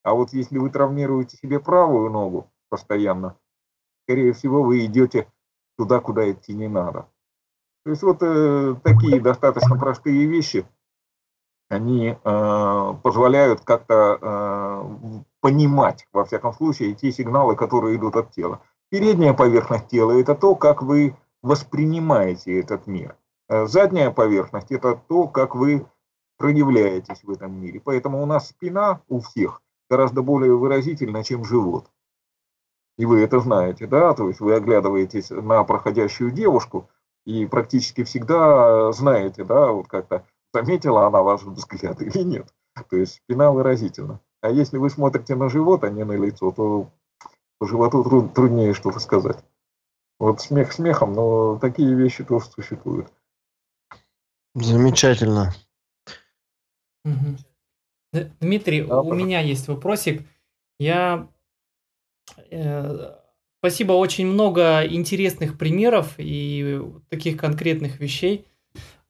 [0.04, 3.38] А вот если вы травмируете себе правую ногу постоянно,
[4.04, 5.32] скорее всего, вы идете
[5.78, 7.08] туда, куда идти не надо.
[7.86, 10.66] То есть вот э, такие достаточно простые вещи,
[11.74, 14.84] они э, позволяют как-то э,
[15.42, 18.62] понимать, во всяком случае, те сигналы, которые идут от тела.
[18.90, 23.16] Передняя поверхность тела– это то, как вы воспринимаете этот мир.
[23.50, 25.86] Э, задняя поверхность– это то, как вы
[26.38, 27.82] проявляетесь в этом мире.
[27.84, 31.90] Поэтому у нас спина у всех гораздо более выразительна, чем живот.
[32.98, 36.90] И вы это знаете, да, то есть вы оглядываетесь на проходящую девушку
[37.26, 42.54] и практически всегда знаете, да, вот как-то заметила она ваш взгляд или нет.
[42.90, 44.20] То есть спина выразительна.
[44.42, 46.90] А если вы смотрите на живот, а не на лицо, то
[47.60, 49.38] по животу труд, труднее что-то сказать.
[50.20, 53.12] Вот смех смехом, но такие вещи тоже существуют.
[54.56, 55.54] Замечательно.
[58.40, 60.28] Дмитрий, да, у меня есть вопросик.
[60.80, 61.28] Я
[62.50, 63.16] э,
[63.60, 68.46] спасибо, очень много интересных примеров и таких конкретных вещей.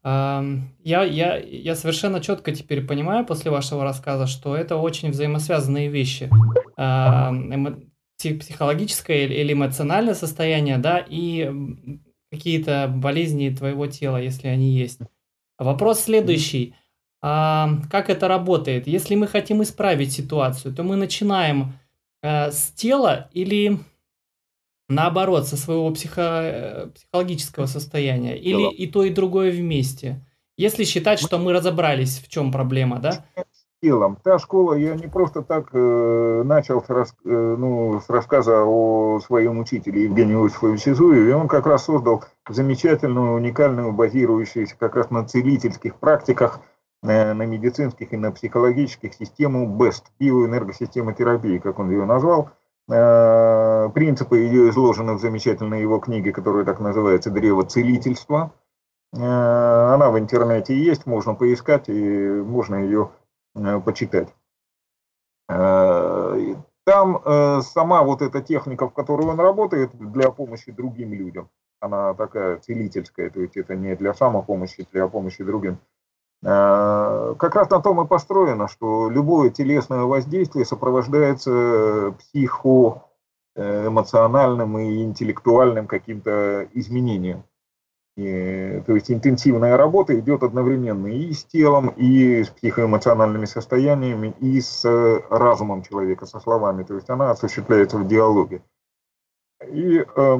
[0.03, 6.29] Я, я, я совершенно четко теперь понимаю после вашего рассказа, что это очень взаимосвязанные вещи.
[8.17, 11.51] Психологическое или эмоциональное состояние, да, и
[12.31, 14.99] какие-то болезни твоего тела, если они есть.
[15.57, 16.75] Вопрос следующий.
[17.21, 18.87] Как это работает?
[18.87, 21.73] Если мы хотим исправить ситуацию, то мы начинаем
[22.21, 23.79] э, с тела или
[24.93, 28.37] наоборот, со своего психо, психологического состояния?
[28.37, 30.25] Или и то, и другое вместе?
[30.57, 33.25] Если считать, что мы разобрались, в чем проблема, да?
[33.83, 34.17] телом.
[34.23, 39.19] Та школа, я не просто так э, начал с, рас, э, ну, с рассказа о
[39.19, 41.35] своем учителе Евгении Иосифовиче Зуеве.
[41.35, 46.61] Он как раз создал замечательную, уникальную, базирующуюся как раз на целительских практиках,
[47.03, 52.51] э, на медицинских и на психологических систему BEST, биоэнергосистемотерапии, как он ее назвал.
[52.89, 58.51] Э, принципы ее изложены в замечательной его книге, которая так называется «Древо целительства».
[59.13, 63.09] Э, она в интернете есть, можно поискать, и можно ее
[63.55, 64.33] Э, почитать.
[66.85, 67.21] Там
[67.61, 73.29] сама вот эта техника, в которой он работает для помощи другим людям, она такая целительская,
[73.29, 75.77] то есть это не для самопомощи, для помощи другим.
[76.43, 86.67] Как раз на том и построено, что любое телесное воздействие сопровождается психоэмоциональным и интеллектуальным каким-то
[86.73, 87.45] изменением.
[88.15, 94.61] И, то есть интенсивная работа идет одновременно и с телом, и с психоэмоциональными состояниями, и
[94.61, 96.83] с э, разумом человека, со словами.
[96.83, 98.61] То есть она осуществляется в диалоге.
[99.67, 100.37] И э,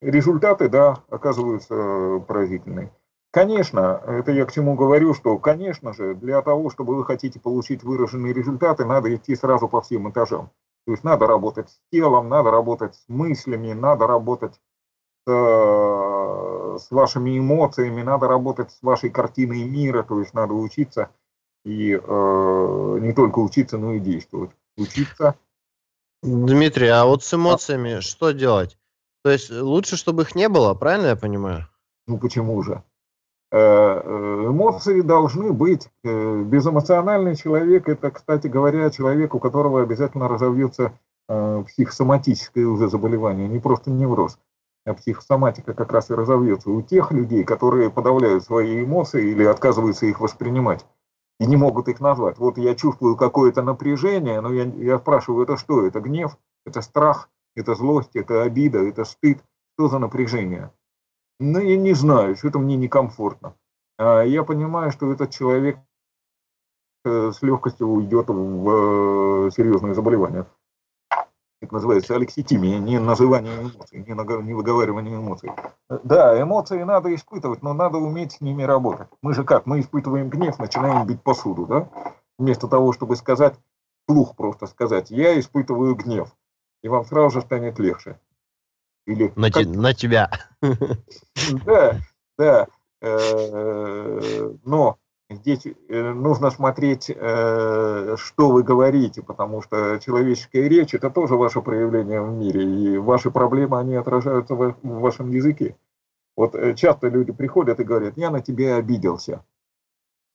[0.00, 2.90] результаты, да, оказываются поразительные.
[3.34, 7.82] Конечно, это я к чему говорю, что, конечно же, для того, чтобы вы хотите получить
[7.82, 10.52] выраженные результаты, надо идти сразу по всем этажам.
[10.86, 14.54] То есть надо работать с телом, надо работать с мыслями, надо работать
[15.26, 21.10] с, э, с вашими эмоциями, надо работать с вашей картиной мира, то есть надо учиться
[21.64, 24.52] и э, не только учиться, но и действовать.
[24.76, 25.34] Учиться.
[26.22, 28.78] Дмитрий, а вот с эмоциями что делать?
[29.24, 31.66] То есть лучше, чтобы их не было, правильно я понимаю?
[32.06, 32.84] Ну почему же?
[33.54, 35.88] Э, э, эмоции должны быть.
[36.02, 40.92] Э, безэмоциональный человек– это, кстати говоря, человек, у которого обязательно разовьется
[41.26, 44.38] психосоматическое уже заболевание, не просто невроз,
[44.84, 46.68] а психосоматика как раз и разовьется.
[46.68, 50.84] У тех людей, которые подавляют свои эмоции или отказываются их воспринимать,
[51.40, 52.36] и не могут их назвать.
[52.36, 55.86] Вот я чувствую какое-то напряжение, но я, я спрашиваю, это что?
[55.86, 56.36] Это гнев?
[56.66, 57.30] Это страх?
[57.54, 58.16] Это злость?
[58.16, 58.80] Это обида?
[58.80, 59.38] Это стыд?
[59.76, 60.70] Что за напряжение?
[61.40, 63.54] Ну, я не знаю, что-то мне некомфортно.
[63.98, 65.78] А я понимаю, что этот человек
[67.04, 70.46] э, с легкостью уйдет в э, серьезное заболевание.
[71.60, 75.50] Это называется алекситимия, не называние эмоций, не выговаривание эмоций.
[75.88, 79.08] Да, эмоции надо испытывать, но надо уметь с ними работать.
[79.22, 81.88] Мы же как, мы испытываем гнев, начинаем бить посуду, да?
[82.38, 83.54] Вместо того, чтобы сказать,
[84.06, 86.34] плух просто сказать, я испытываю гнев,
[86.82, 88.18] и вам сразу же станет легче.
[89.06, 89.66] Или на, как...
[89.66, 90.30] на тебя.
[91.66, 92.00] Да,
[92.38, 92.68] да.
[93.04, 94.98] Э, но
[95.28, 101.60] здесь э, нужно смотреть, э, что вы говорите, потому что человеческая речь– это тоже ваше
[101.60, 105.76] проявление в мире, и ваши проблемы, они отражаются в вашем языке.
[106.34, 109.44] Вот часто люди приходят и говорят, я на тебя обиделся.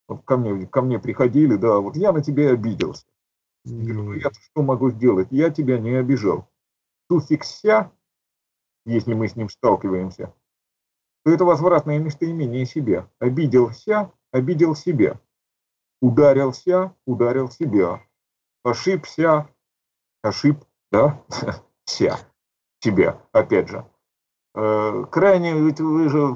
[0.07, 3.05] Вот ко мне, ко мне приходили, да, вот я на тебя обиделся.
[3.65, 5.27] Я говорю, я что могу сделать?
[5.31, 6.47] Я тебя не обижал.
[7.09, 7.91] Суффикс «ся»
[8.85, 10.33] если мы с ним сталкиваемся,
[11.23, 13.07] то это возвратное местоимение себе.
[13.19, 15.19] Обиделся, обидел себя.
[16.01, 18.01] Ударился, ударил себя.
[18.63, 19.49] Ошибся,
[20.21, 20.57] ошиб,
[20.91, 21.21] да,
[21.85, 22.19] ся,
[22.79, 23.85] себя, опять же.
[24.55, 26.35] Э, крайне, ведь вы же,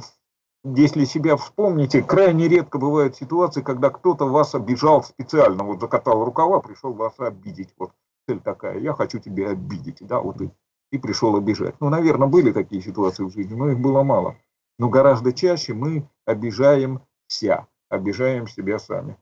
[0.63, 6.61] если себя вспомните, крайне редко бывают ситуации, когда кто-то вас обижал специально, вот закатал рукава,
[6.61, 7.73] пришел вас обидеть.
[7.77, 7.91] Вот
[8.27, 10.49] цель такая, я хочу тебя обидеть, да, вот и
[10.93, 11.73] и пришел обижать.
[11.81, 14.37] Ну, наверное, были такие ситуации в жизни, но их было мало.
[14.77, 19.17] Но гораздо чаще мы обижаемся, обижаем себя сами.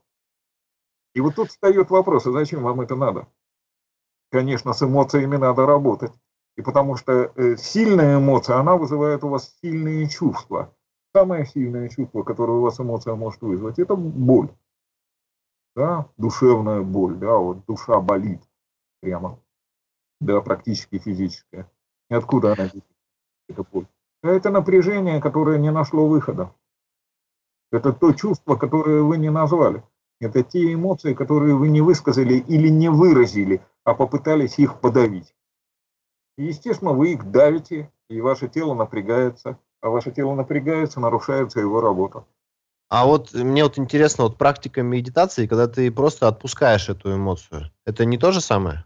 [1.16, 3.26] И вот тут встает вопрос, а зачем вам это надо?
[4.32, 6.12] Конечно, с эмоциями надо работать.
[6.58, 10.76] И потому что э, сильная эмоция, она вызывает у вас сильные чувства.
[11.16, 14.50] Самое сильное чувство, которое у вас эмоция может вызвать, это боль.
[15.74, 18.42] Да, душевная боль, да, вот душа болит
[19.00, 19.40] прямо
[20.22, 21.70] да, практически физическая.
[22.10, 22.70] Откуда она
[23.50, 23.88] эта боль?
[24.24, 26.54] Это напряжение, которое не нашло выхода.
[27.72, 29.84] Это то чувство, которое вы не назвали.
[30.20, 35.34] Это те эмоции, которые вы не высказали или не выразили, а попытались их подавить.
[36.38, 39.58] Естественно, вы их давите, и ваше тело напрягается.
[39.82, 42.24] А ваше тело напрягается, нарушается его работа.
[42.90, 48.06] А вот мне вот интересно, вот практика медитации, когда ты просто отпускаешь эту эмоцию, это
[48.06, 48.86] не то же самое?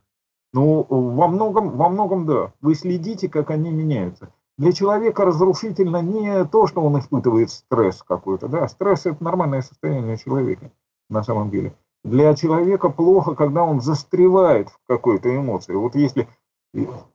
[0.53, 2.53] Ну, во многом, во многом да.
[2.61, 4.31] Вы следите, как они меняются.
[4.57, 8.47] Для человека разрушительно не то, что он испытывает стресс какой-то.
[8.47, 8.67] Да?
[8.67, 10.71] Стресс– это нормальное состояние человека
[11.09, 11.75] на самом деле.
[12.03, 15.73] Для человека плохо, когда он застревает в какой-то эмоции.
[15.73, 16.27] Вот если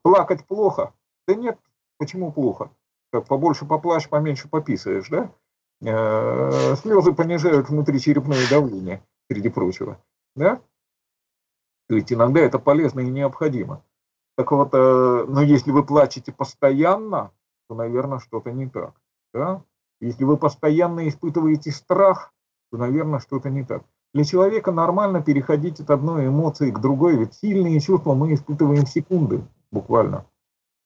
[0.03, 0.93] плакать плохо,
[1.27, 1.59] да нет,
[1.99, 2.71] почему плохо?
[3.13, 5.31] Как побольше поплачь, поменьше пописаешь, да?
[5.83, 9.99] Э, слезы понижают внутричерепное давление, среди прочего.
[10.37, 10.61] Да?
[11.91, 13.83] Есть иногда это полезно и необходимо.
[14.37, 17.33] Так вот, э, но если вы плачете постоянно,
[17.69, 18.95] то, наверное, что-то не так.
[19.35, 19.63] Да?
[20.01, 22.33] Если вы постоянно испытываете страх,
[22.71, 23.83] то, наверное, что-то не так.
[24.15, 29.43] Для человека нормально переходить от одной эмоции к другой, ведь сильные чувства мы испытываем секунды,
[29.71, 30.27] буквально.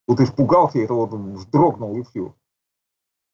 [0.06, 2.34] Вот испугался, это вот вздрогнул и все.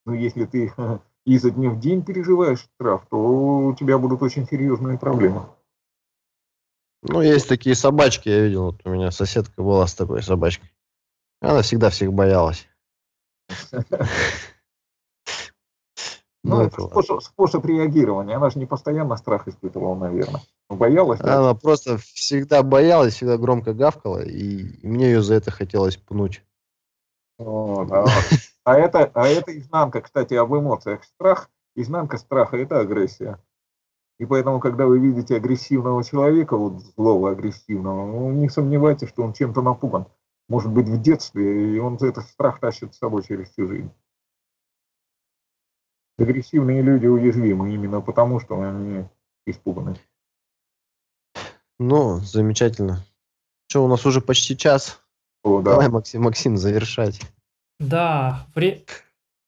[0.05, 0.73] Но если ты
[1.25, 5.45] изо дня в день переживаешь страх, то у тебя будут очень серьезные проблемы.
[7.03, 8.65] Ну, есть такие собачки, я видел.
[8.65, 10.71] Вот у меня соседка была с такой собачкой.
[11.41, 12.67] Она всегда всех боялась.
[16.43, 18.35] Ну, ну, это способ, способ реагирования.
[18.35, 20.41] Она же не постоянно страх испытывала, наверное.
[20.69, 21.19] Боялась.
[21.19, 21.37] Да?
[21.37, 26.43] Она просто всегда боялась, всегда громко гавкала, и мне ее за это хотелось пнуть.
[27.37, 28.05] О, да.
[28.63, 31.03] А это, а это изнанка, кстати, об эмоциях.
[31.03, 33.39] Страх, изнанка страха– это агрессия.
[34.21, 39.33] И поэтому, когда вы видите агрессивного человека, вот злого агрессивного, ну, не сомневайтесь, что он
[39.33, 40.05] чем-то напуган.
[40.47, 43.89] может быть, в детстве, и он этот страх тащит с собой через всю жизнь.
[46.19, 49.05] Агрессивные люди уязвимы именно потому, что они
[49.47, 49.95] испуганы.
[51.79, 53.03] Ну, замечательно.
[53.69, 55.01] Что, у нас уже почти час.
[55.43, 55.71] О, да.
[55.71, 57.21] Давай, Максим, Максим, завершать.
[57.79, 58.85] Да, вре-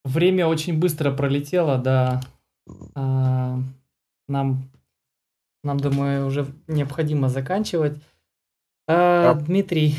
[0.04, 2.22] время очень быстро пролетело, да.
[2.96, 3.60] А,
[4.28, 4.70] нам,
[5.64, 7.98] нам, думаю, уже необходимо заканчивать.
[8.88, 9.42] А, Да.
[9.42, 9.96] Дмитрий,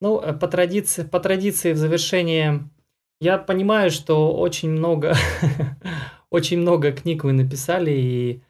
[0.00, 2.68] ну, э, по традиции, по традиции в завершение,
[3.20, 5.14] я понимаю, что очень много,
[6.30, 8.42] очень много книг вы написали, и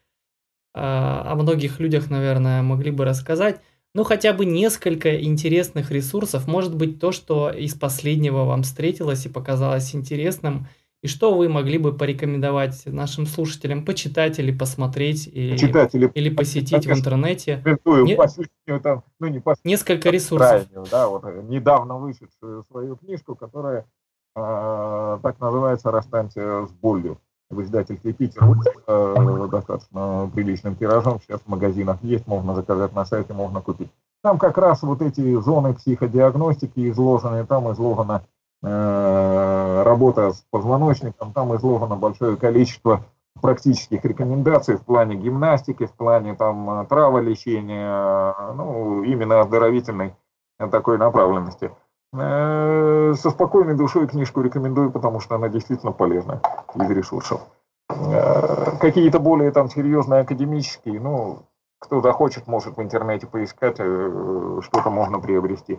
[0.74, 3.60] а, о многих людях, наверное, могли бы рассказать.
[3.94, 6.46] Ну, хотя бы несколько интересных ресурсов.
[6.46, 10.68] Может быть, то, что из последнего вам встретилось и показалось интересным,
[11.06, 16.84] и что вы могли бы порекомендовать нашим слушателям почитать или посмотреть, или, Читатели или посетить
[16.84, 17.62] в интернете.
[17.64, 20.66] Не- там, ну не последнюю, Несколько ресурсов.
[20.90, 23.86] да, вот э, недавно вышедшую свою книжку, которая
[24.34, 27.18] э, так называется «Расстанься с болью».
[27.50, 28.42] В издательстве «Питер»
[28.88, 33.90] э, достаточно приличным тиражом, сейчас в магазинах есть, можно заказать на сайте, можно купить.
[34.24, 41.54] Там как раз вот эти зоны психодиагностики изложены, там изложена э, работа с позвоночником, там
[41.56, 43.02] изложено большое количество
[43.40, 50.14] практических рекомендаций в плане гимнастики, в плане там э, траволечения, э, ну, именно оздоровительной
[50.58, 51.70] э, такой направленности.
[52.12, 56.40] Э, Со спокойной душой книжку рекомендую, потому что она действительно полезна
[56.74, 57.42] из ресурсов.
[57.90, 61.40] Э, Какие-то более там серьезные академические, ну,
[61.78, 65.78] кто захочет, может в интернете поискать, э, что-то можно приобрести.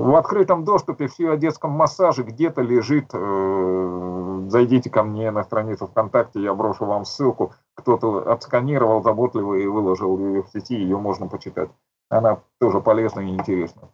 [0.00, 3.10] В открытом доступе все о детском массаже где-то лежит.
[3.12, 7.52] э, Зайдите ко мне на страницу ВКонтакте, я брошу вам ссылку.
[7.74, 11.70] Кто-то отсканировал заботливо и выложил ее в сети, ее можно почитать.
[12.08, 13.90] Она тоже полезна и интересна.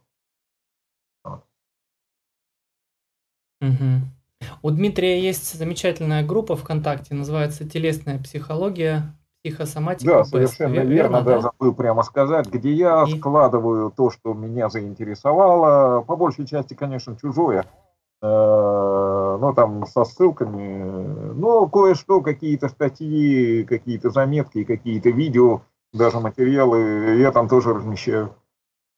[3.59, 4.13] Мгм.
[4.61, 9.13] У Дмитрия есть замечательная группа ВКонтакте, называется «Телесная психология,
[9.49, 10.29] психосоматика Да, ПС».
[10.29, 11.41] совершенно Ве- верно, да, да?
[11.41, 17.15] забыл прямо сказать, где я И- складываю то, что меня заинтересовало, по большей части, конечно,
[17.21, 17.65] чужое,
[18.19, 25.61] Э, ну, там, со ссылками, но кое-что, какие-то статьи, какие-то заметки, какие-то видео,
[25.93, 28.31] даже материалы, я там тоже размещаю.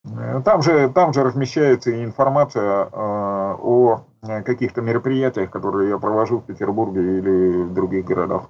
[0.06, 6.46] Э, Там же, там же размещается информация э, о каких-то мероприятиях, которые я провожу в
[6.46, 8.50] Петербурге или в других городах.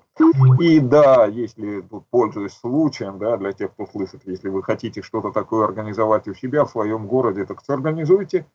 [0.59, 5.31] И да, если тут пользуюсь случаем, да, для тех, кто слышит, если вы хотите что-то
[5.31, 8.45] такое организовать у себя в своем городе, так организуйте,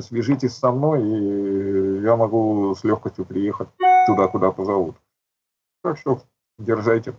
[0.00, 3.68] свяжитесь со мной, и я могу с легкостью приехать
[4.06, 4.96] туда, куда позовут.
[5.82, 6.20] Так что
[6.58, 7.14] дерзайте.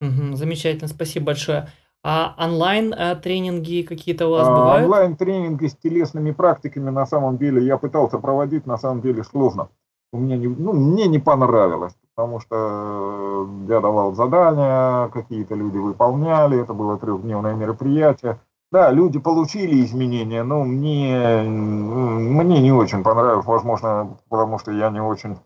[0.00, 1.68] Мгм, Замечательно, спасибо большое.
[2.08, 4.84] А онлайн э, тренинги какие-то у вас А, бывают?
[4.84, 9.70] Онлайн-тренинги с телесными практиками на самом деле я пытался проводить, на самом деле сложно.
[10.12, 16.62] У меня не, ну, мне не понравилось, потому что я давал задания, какие-то люди выполняли,
[16.62, 18.38] это было трехдневное мероприятие.
[18.70, 25.00] Да, люди получили изменения, но мне, мне не очень понравилось, возможно, потому что я не
[25.00, 25.38] очень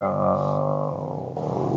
[0.00, 0.06] э,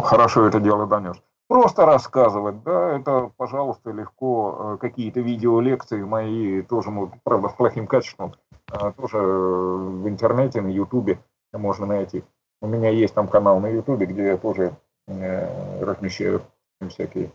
[0.01, 1.17] хорошо это дело донес.
[1.54, 4.74] Просто рассказывать, да, это, пожалуйста, легко.
[4.74, 8.34] Э, Какие-то видеолекции мои тоже, ну, правда, с плохим качеством,
[8.72, 11.20] э, тоже в интернете, на ютубе
[11.51, 12.24] можно найти.
[12.60, 14.76] У меня есть там канал на ютубе, где я тоже
[15.06, 16.41] э, размещаю
[16.89, 17.32] всякие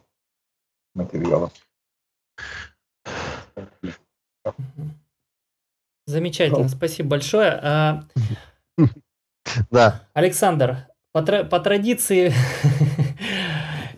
[0.96, 1.50] материалы.
[6.06, 7.52] Замечательно, спасибо большое.
[7.62, 8.02] А,
[9.70, 12.32] Да, Александр, по традиции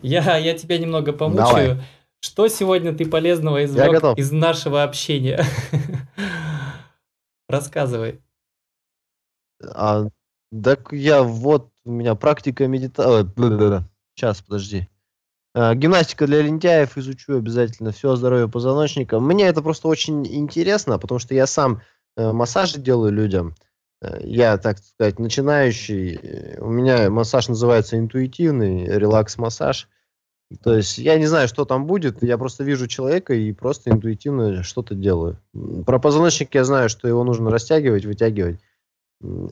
[0.01, 1.75] я, я тебя немного помучаю.
[1.75, 1.83] Давай.
[2.23, 5.43] Что сегодня ты полезного извлек из нашего общения?
[7.49, 8.21] Рассказывай.
[9.63, 10.07] А,
[10.63, 13.83] так я вот, у меня практика медитации.
[14.15, 14.87] Сейчас, подожди.
[15.53, 17.91] А, гимнастика для лентяев изучу обязательно.
[17.91, 19.19] Все о здоровье позвоночника.
[19.19, 21.81] Мне это просто очень интересно, потому что я сам
[22.15, 23.55] э, массажи делаю людям.
[24.01, 26.15] Э, Я, так сказать, начинающий.
[26.15, 29.87] Э, У меня массаж называется интуитивный релакс-массаж.
[30.63, 34.63] То есть я не знаю, что там будет, я просто вижу человека и просто интуитивно
[34.63, 35.37] что-то делаю.
[35.85, 38.59] Про позвоночник я знаю, что его нужно растягивать, вытягивать.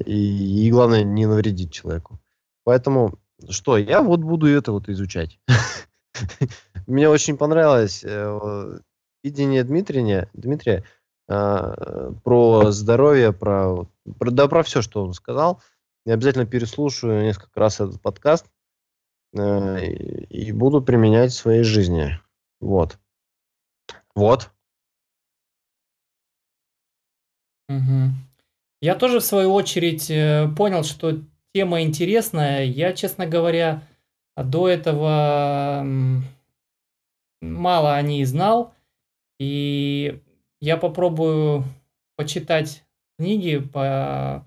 [0.06, 2.20] И, и главное, не навредить человеку.
[2.66, 3.18] Поэтому,
[3.50, 5.40] что, я вот буду это вот изучать.
[6.88, 8.80] Мне очень понравилось э,
[9.24, 10.84] видение Дмитрия, Дмитрия
[11.30, 13.86] а, про здоровье, про,
[14.18, 15.62] про, да, про все, что он сказал.
[16.06, 18.48] Я обязательно переслушаю несколько раз этот подкаст
[19.38, 22.20] э, и буду применять в своей жизни.
[22.60, 22.98] Вот.
[24.16, 24.50] Вот.
[27.68, 28.14] Угу.
[28.82, 31.20] Я тоже, в свою очередь, э, понял, что
[31.54, 32.64] тема интересная.
[32.64, 33.84] Я, честно говоря,
[34.36, 35.86] до этого
[37.40, 38.74] мало о ней знал.
[39.40, 40.20] И
[40.60, 41.64] я попробую
[42.16, 42.84] почитать
[43.18, 44.46] книги, по...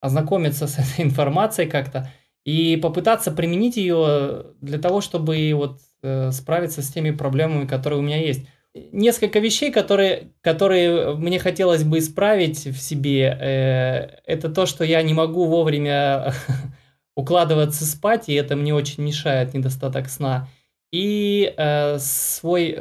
[0.00, 2.10] ознакомиться с этой информацией как-то
[2.44, 8.02] и попытаться применить ее для того, чтобы вот э, справиться с теми проблемами, которые у
[8.02, 8.46] меня есть.
[8.72, 15.02] Несколько вещей, которые, которые мне хотелось бы исправить в себе, э, это то, что я
[15.02, 16.32] не могу вовремя
[17.16, 20.48] укладываться спать, и это мне очень мешает, недостаток сна.
[20.92, 22.80] И э, свой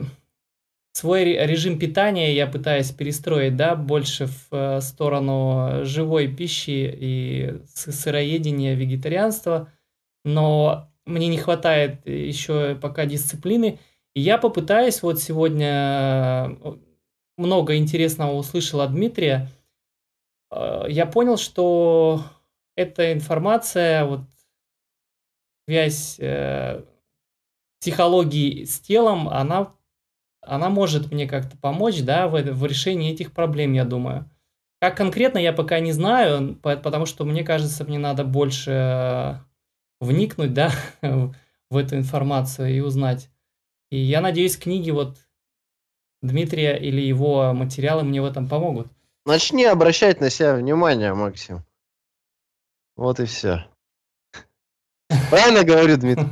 [0.92, 8.76] свой режим питания я пытаюсь перестроить, да, больше в э, сторону живой пищи и сыроедения,
[8.76, 9.72] вегетарианства,
[10.26, 13.80] но мне не хватает еще пока дисциплины.
[14.14, 16.76] И я попытаюсь, вот сегодня э,
[17.38, 19.48] много интересного услышал от Дмитрия,
[20.52, 22.24] э, я понял, что
[22.76, 24.22] эта информация, вот
[25.68, 26.20] связь
[27.80, 29.74] психологии с телом, она
[30.42, 34.30] она может мне как-то помочь, да, в, в решении этих проблем, я думаю.
[34.80, 39.36] Как конкретно, я пока не знаю, потому что мне кажется, мне надо больше э,
[40.00, 40.72] вникнуть, да,
[41.02, 43.30] в эту информацию и узнать.
[43.92, 45.18] И я надеюсь, книги вот
[46.22, 48.88] Дмитрия или его материалы мне в этом помогут.
[49.26, 51.64] Начни обращать на себя внимание, Максим.
[52.96, 53.66] Вот и все.
[55.30, 56.28] Правильно говорю, Дмитрий?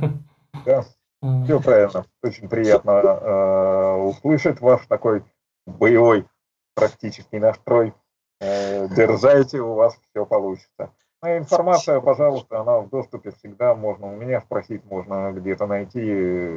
[0.64, 0.84] Да.
[1.20, 2.06] Все правильно.
[2.22, 5.24] Очень приятно э, услышать ваш такой
[5.66, 6.26] боевой
[6.74, 7.92] практический настрой.
[8.40, 10.92] Э, дерзайте, у вас все получится.
[11.20, 13.74] Ну, информация, пожалуйста, она в доступе всегда.
[13.74, 16.54] Можно у меня спросить, можно где-то найти.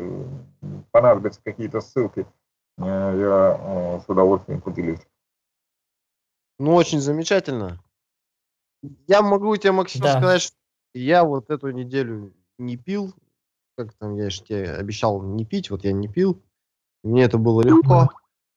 [0.91, 2.27] Понадобятся какие-то ссылки.
[2.77, 5.01] Э, я э, с удовольствием поделюсь.
[6.59, 7.79] Ну, очень замечательно.
[9.07, 10.17] Я могу тебе, Максим, да.
[10.17, 10.55] сказать, что
[10.93, 13.13] я вот эту неделю не пил,
[13.77, 16.41] как там, я же тебе обещал не пить, вот я не пил.
[17.03, 18.09] Мне это было легко.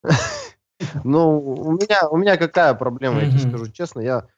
[1.04, 4.00] Но у меня, у меня какая проблема, я тебе скажу честно.
[4.00, 4.28] Я,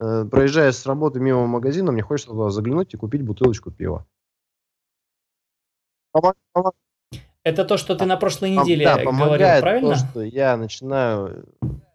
[0.00, 4.06] э, проезжая с работы мимо магазина, мне хочется туда заглянуть и купить бутылочку пива.
[7.44, 9.94] Это то, что ты на прошлой неделе да, говорил, правильно?
[9.94, 11.44] то, что я начинаю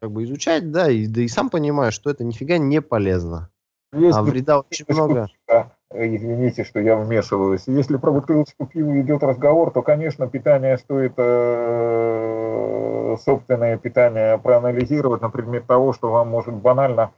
[0.01, 3.49] как бы изучать, да, и, да и сам понимаю, что это нифига не полезно.
[3.93, 5.27] Есть а вреда очень много.
[5.49, 7.63] Э, извините, что я вмешиваюсь.
[7.67, 15.29] Если про бутылочку пива идет разговор, то, конечно, питание стоит, э, собственное питание проанализировать на
[15.29, 17.13] предмет того, что вам может банально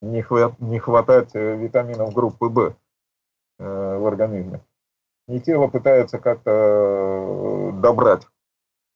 [0.00, 2.74] не, хват, не хватать э, витаминов группы В
[3.58, 4.60] э, в организме.
[5.28, 8.26] И тело пытается как-то добрать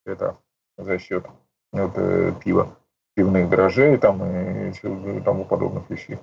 [0.05, 0.37] это
[0.77, 1.27] за счет
[1.73, 1.95] вот,
[2.45, 2.77] пива,
[3.15, 6.19] пивных дрожжей там, и тому подобных вещей.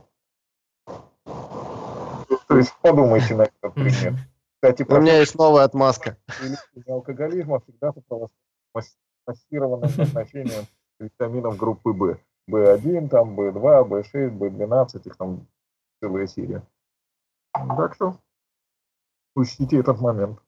[2.48, 4.16] То есть подумайте на этот пример.
[4.62, 6.18] Кстати, У меня есть новая отмазка.
[6.88, 10.66] алкоголизма всегда с массированным назначением
[11.00, 12.20] витаминов группы В.
[12.48, 15.48] В1, там, В2, В6, В12, их там
[16.02, 16.64] целая серия.
[17.54, 18.20] Так что
[19.36, 20.40] учтите этот момент.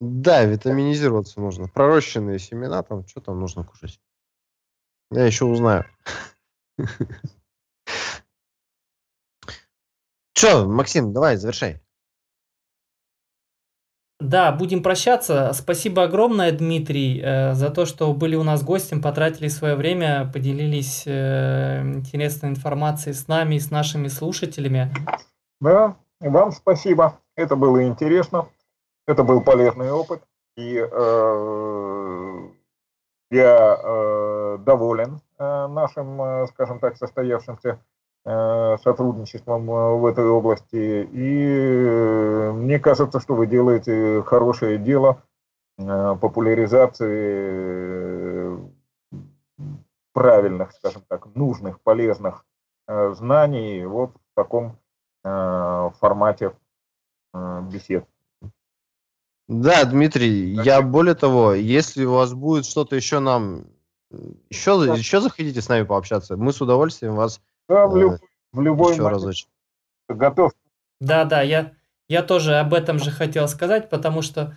[0.00, 1.68] Да, витаминизироваться нужно.
[1.68, 4.00] Пророщенные семена, там, что там нужно кушать?
[5.10, 5.84] Я еще узнаю.
[10.34, 11.80] Че, Максим, давай, завершай.
[14.20, 15.52] Да, будем прощаться.
[15.52, 21.04] Спасибо огромное, Дмитрий, э, за то, что были у нас гостем, потратили свое время, поделились
[21.06, 24.92] э, интересной информацией с нами и с нашими слушателями.
[25.60, 27.20] Да, вам спасибо.
[27.36, 28.48] Это было интересно.
[29.06, 30.22] Это был полезный опыт.
[30.56, 32.48] И э,
[33.30, 37.78] я э, доволен э, нашим, э, скажем так, состоявшимся
[38.24, 41.06] сотрудничеством э, в этой области.
[41.12, 45.22] И э, мне кажется, что вы делаете хорошее дело
[45.76, 48.56] популяризации
[50.12, 52.46] правильных, скажем так, нужных, полезных
[52.86, 54.78] знаний вот в таком
[55.24, 56.52] формате
[57.34, 58.06] бесед.
[59.48, 60.64] Да, Дмитрий, так.
[60.64, 63.64] я более того, если у вас будет что-то еще нам,
[64.48, 68.14] еще, еще заходите с нами пообщаться, мы с удовольствием вас да, в, люб,
[68.52, 69.48] в любой Еще момент разочек.
[70.08, 70.52] готов.
[71.00, 71.72] Да, да, я,
[72.08, 74.56] я тоже об этом же хотел сказать, потому что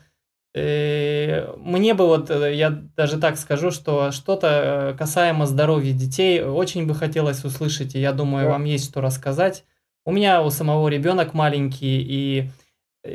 [0.54, 4.48] э, мне бы вот, э, я даже так скажу, что что-то
[4.94, 8.52] э, касаемо здоровья детей очень бы хотелось услышать, и я думаю, да.
[8.52, 9.66] вам есть что рассказать.
[10.06, 12.50] У меня у самого ребенок маленький, и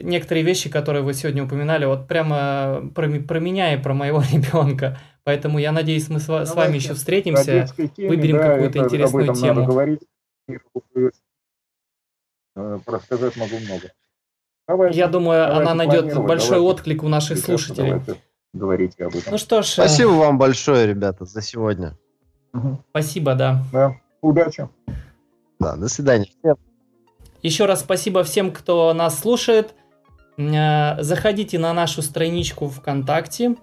[0.02, 4.98] некоторые вещи, которые вы сегодня упоминали, вот прямо про, про меня и про моего ребенка.
[5.24, 9.24] Поэтому я надеюсь, мы с, с вами еще встретимся, теме, выберем да, какую-то это, интересную
[9.24, 9.60] об этом тему.
[9.60, 10.00] Надо говорить.
[12.54, 13.92] Э, рассказать могу много.
[14.68, 16.80] Давайте, я думаю, давайте она найдет большой давайте.
[16.80, 18.00] отклик у наших слушателей.
[18.52, 19.32] Говорите об этом.
[19.32, 19.66] Ну что ж.
[19.66, 21.96] Спасибо вам большое, ребята, за сегодня.
[22.90, 23.62] Спасибо, да.
[23.72, 24.68] Да, удачи.
[25.58, 26.28] Да, до свидания.
[27.42, 29.74] Еще раз спасибо всем, кто нас слушает.
[30.36, 33.56] Э, заходите на нашу страничку ВКонтакте.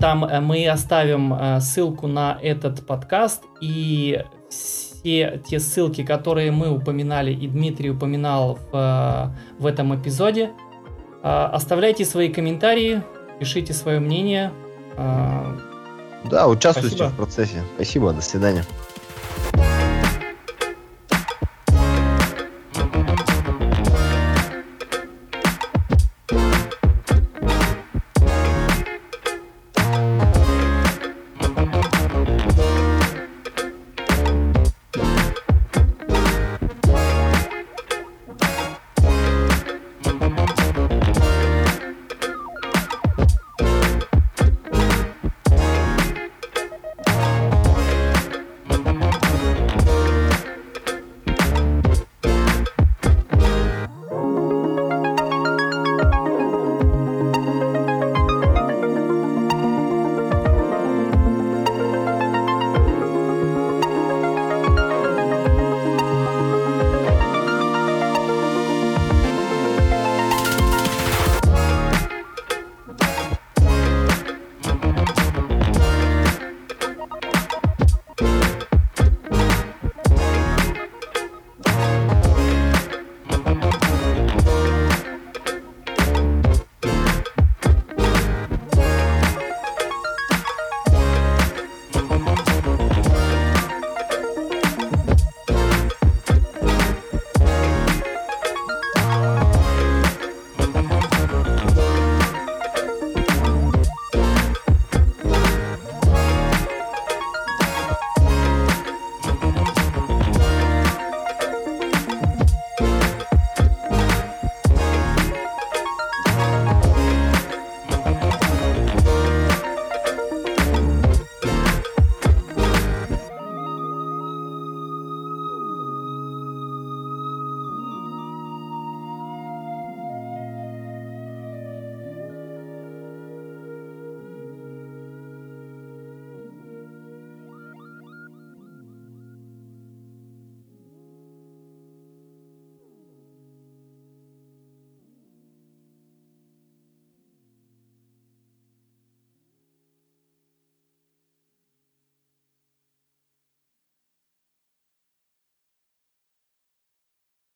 [0.00, 6.70] Там э, мы оставим э, ссылку на этот подкаст и все те ссылки, которые мы
[6.70, 10.52] упоминали и Дмитрий упоминал в, в этом эпизоде.
[11.22, 13.02] Оставляйте свои комментарии,
[13.38, 14.52] пишите свое мнение.
[14.96, 17.14] Да, участвуйте Спасибо.
[17.14, 17.62] в процессе.
[17.76, 18.64] Спасибо, до свидания.